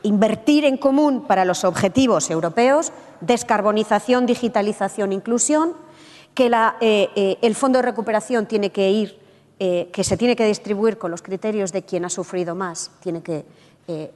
[0.03, 2.91] invertir en común para los objetivos europeos,
[3.22, 5.73] descarbonización, digitalización, inclusión,
[6.34, 9.19] que eh, eh, el fondo de recuperación tiene que ir,
[9.60, 12.91] eh, que se tiene que distribuir con los criterios de quien ha sufrido más,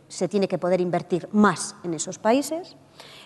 [0.07, 2.78] se tiene que poder invertir más en esos países,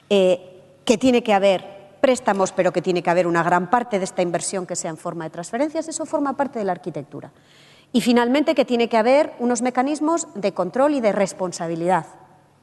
[0.10, 4.23] que tiene que haber préstamos, pero que tiene que haber una gran parte de esta
[4.23, 7.31] inversión que sea en forma de transferencias, eso forma parte de la arquitectura.
[7.91, 12.07] Y finalmente que tiene que haber unos mecanismos de control y de responsabilidad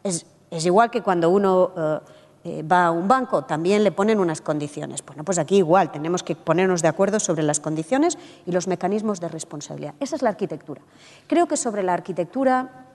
[0.07, 0.27] es,
[0.65, 1.99] igual que cuando uno eh,
[2.45, 5.05] eh, va a un banco, también le ponen unas condiciones.
[5.05, 8.16] Bueno, pues aquí igual, tenemos que ponernos de acuerdo sobre las condiciones
[8.47, 9.95] y los mecanismos de responsabilidad.
[9.99, 10.81] Esa es la arquitectura.
[11.27, 12.87] Creo que sobre la arquitectura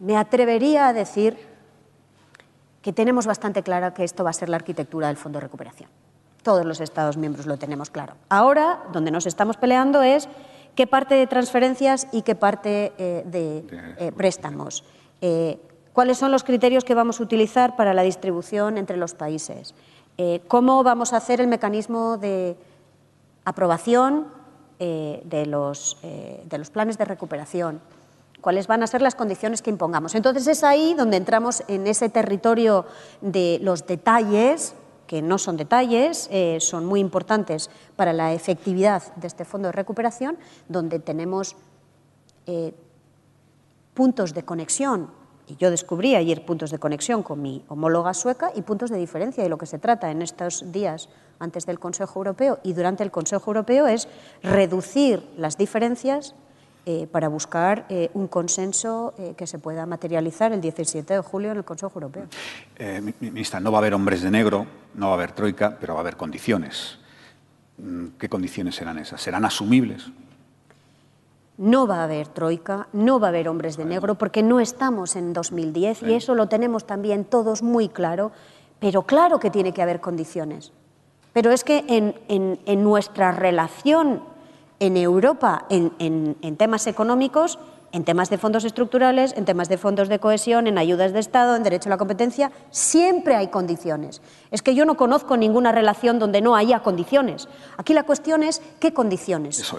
[0.00, 1.36] me atrevería a decir
[2.80, 5.90] que tenemos bastante claro que esto va a ser la arquitectura del Fondo de Recuperación.
[6.42, 8.14] Todos los Estados miembros lo tenemos claro.
[8.28, 10.28] Ahora, donde nos estamos peleando es
[10.74, 14.84] qué parte de transferencias y qué parte eh, de préstamos.
[15.94, 19.74] ¿Cuáles son los criterios que vamos a utilizar para la distribución entre los países?
[20.18, 22.56] Eh, ¿Cómo vamos a hacer el mecanismo de
[23.44, 24.26] aprobación
[24.80, 27.80] eh, de, los, eh, de los planes de recuperación?
[28.40, 30.14] cuáles van a ser las condiciones que impongamos.
[30.14, 32.84] Entonces es ahí donde entramos en ese territorio
[33.22, 34.74] de los detalles,
[35.06, 40.36] que no son detalles, son muy importantes para la efectividad de este fondo de recuperación,
[40.68, 41.56] donde tenemos
[43.94, 45.08] puntos de conexión
[45.46, 49.42] y yo descubrí ayer puntos de conexión con mi homóloga sueca y puntos de diferencia.
[49.42, 51.08] de lo que se trata en estos días
[51.38, 54.08] antes del Consejo Europeo y durante el Consejo Europeo es
[54.42, 56.34] reducir las diferencias
[56.86, 61.50] eh, para buscar eh, un consenso eh, que se pueda materializar el 17 de julio
[61.50, 62.26] en el Consejo Europeo.
[63.20, 66.00] ministra, no va a haber hombres de negro, no va a haber troika, pero va
[66.00, 66.98] a haber condiciones.
[67.78, 69.20] Mm, ¿Qué condiciones serán esas?
[69.20, 70.10] ¿Serán asumibles?
[71.56, 75.14] No va a haber troika, no va a haber hombres de negro, porque no estamos
[75.16, 78.32] en 2010 y eso lo tenemos también todos muy claro,
[78.80, 80.72] pero claro que tiene que haber condiciones.
[81.32, 84.22] Pero es que en, nuestra relación
[84.80, 87.58] en Europa en temas económicos
[87.94, 91.54] en temas de fondos estructurales, en temas de fondos de cohesión, en ayudas de Estado,
[91.54, 94.20] en derecho a la competencia, siempre hay condiciones.
[94.50, 97.48] Es que yo no conozco ninguna relación donde no haya condiciones.
[97.76, 99.72] Aquí la cuestión es qué condiciones.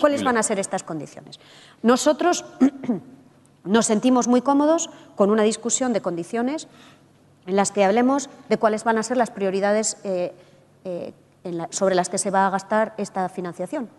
[0.00, 1.38] ¿Cuáles van a ser estas condiciones?
[1.82, 2.46] Nosotros
[3.64, 6.66] nos sentimos muy cómodos con una discusión de condiciones
[7.46, 10.32] en las que hablemos de cuáles van a ser las prioridades eh,
[10.86, 11.12] eh,
[11.68, 13.90] sobre las que se va a gastar esta financiación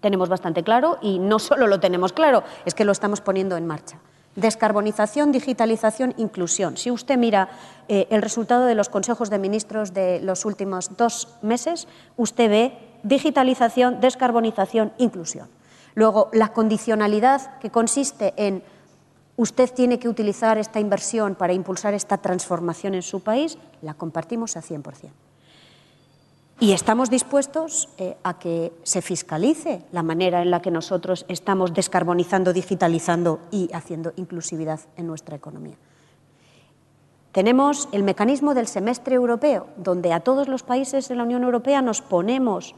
[0.00, 3.66] tenemos bastante claro y no solo lo tenemos claro, es que lo estamos poniendo en
[3.66, 3.98] marcha.
[4.36, 6.76] Descarbonización, digitalización, inclusión.
[6.76, 7.48] Si usted mira
[7.88, 12.78] eh, el resultado de los consejos de ministros de los últimos dos meses, usted ve
[13.02, 15.48] digitalización, descarbonización, inclusión.
[15.94, 18.62] Luego, la condicionalidad que consiste en
[19.36, 24.56] usted tiene que utilizar esta inversión para impulsar esta transformación en su país, la compartimos
[24.56, 25.10] a 100%.
[26.62, 31.72] Y estamos dispuestos eh, a que se fiscalice la manera en la que nosotros estamos
[31.72, 35.76] descarbonizando, digitalizando y haciendo inclusividad en nuestra economía.
[37.32, 41.80] Tenemos el mecanismo del semestre europeo, donde a todos los países de la Unión Europea
[41.80, 42.74] nos ponemos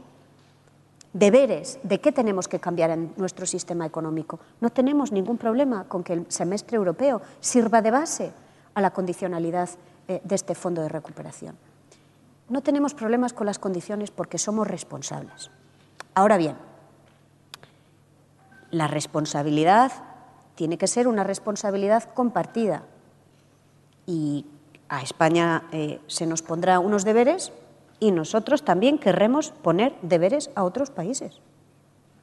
[1.13, 4.39] deberes de qué tenemos que cambiar en nuestro sistema económico.
[4.61, 8.33] No tenemos ningún problema con que el semestre europeo sirva de base
[8.75, 9.71] a la condicionalidad
[10.07, 11.57] eh, de este fondo de recuperación.
[12.48, 15.51] No tenemos problemas con las condiciones porque somos responsables.
[16.14, 16.56] Ahora bien,
[18.70, 19.93] la responsabilidad
[20.55, 22.82] tiene que ser una responsabilidad compartida
[24.06, 24.47] y
[24.89, 27.52] a España eh, se nos pondrá unos deberes
[28.01, 31.40] y nosotros también querremos poner deberes a otros países.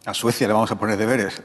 [0.05, 1.41] A Suecia le vamos a poner deberes.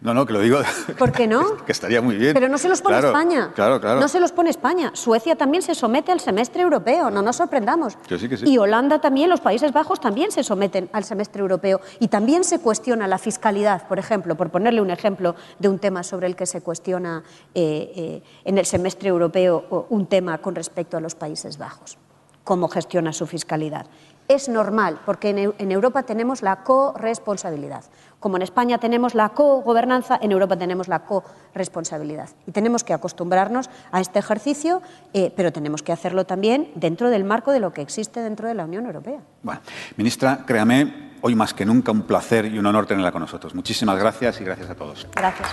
[0.00, 0.58] No, no, que lo digo.
[0.96, 1.56] ¿Por qué no?
[1.66, 2.32] que estaría muy bien.
[2.34, 3.50] Pero no se los pone España.
[3.54, 3.98] Claro, claro.
[3.98, 4.92] No se los pone España.
[4.94, 7.98] Suecia también se somete al semestre europeo, no nos sorprendamos.
[8.08, 8.44] Yo sí que sí.
[8.48, 11.80] Y Holanda también, los Países Bajos también se someten al semestre europeo.
[11.98, 16.04] Y también se cuestiona la fiscalidad, por ejemplo, por ponerle un ejemplo de un tema
[16.04, 17.24] sobre el que se cuestiona
[17.54, 21.98] eh, eh, en el semestre europeo un tema con respecto a los Países Bajos.
[22.44, 23.86] Cómo gestiona su fiscalidad.
[24.28, 27.84] Es normal, porque en, Europa tenemos la corresponsabilidad.
[28.20, 32.28] Como en España tenemos la cogobernanza, en Europa tenemos la corresponsabilidad.
[32.46, 34.82] Y tenemos que acostumbrarnos a este ejercicio,
[35.14, 38.54] eh, pero tenemos que hacerlo también dentro del marco de lo que existe dentro de
[38.54, 39.20] la Unión Europea.
[39.42, 39.62] Bueno,
[39.96, 43.54] ministra, créame, hoy más que nunca un placer y un honor tenerla con nosotros.
[43.54, 45.06] Muchísimas gracias y gracias a todos.
[45.14, 45.48] Gracias.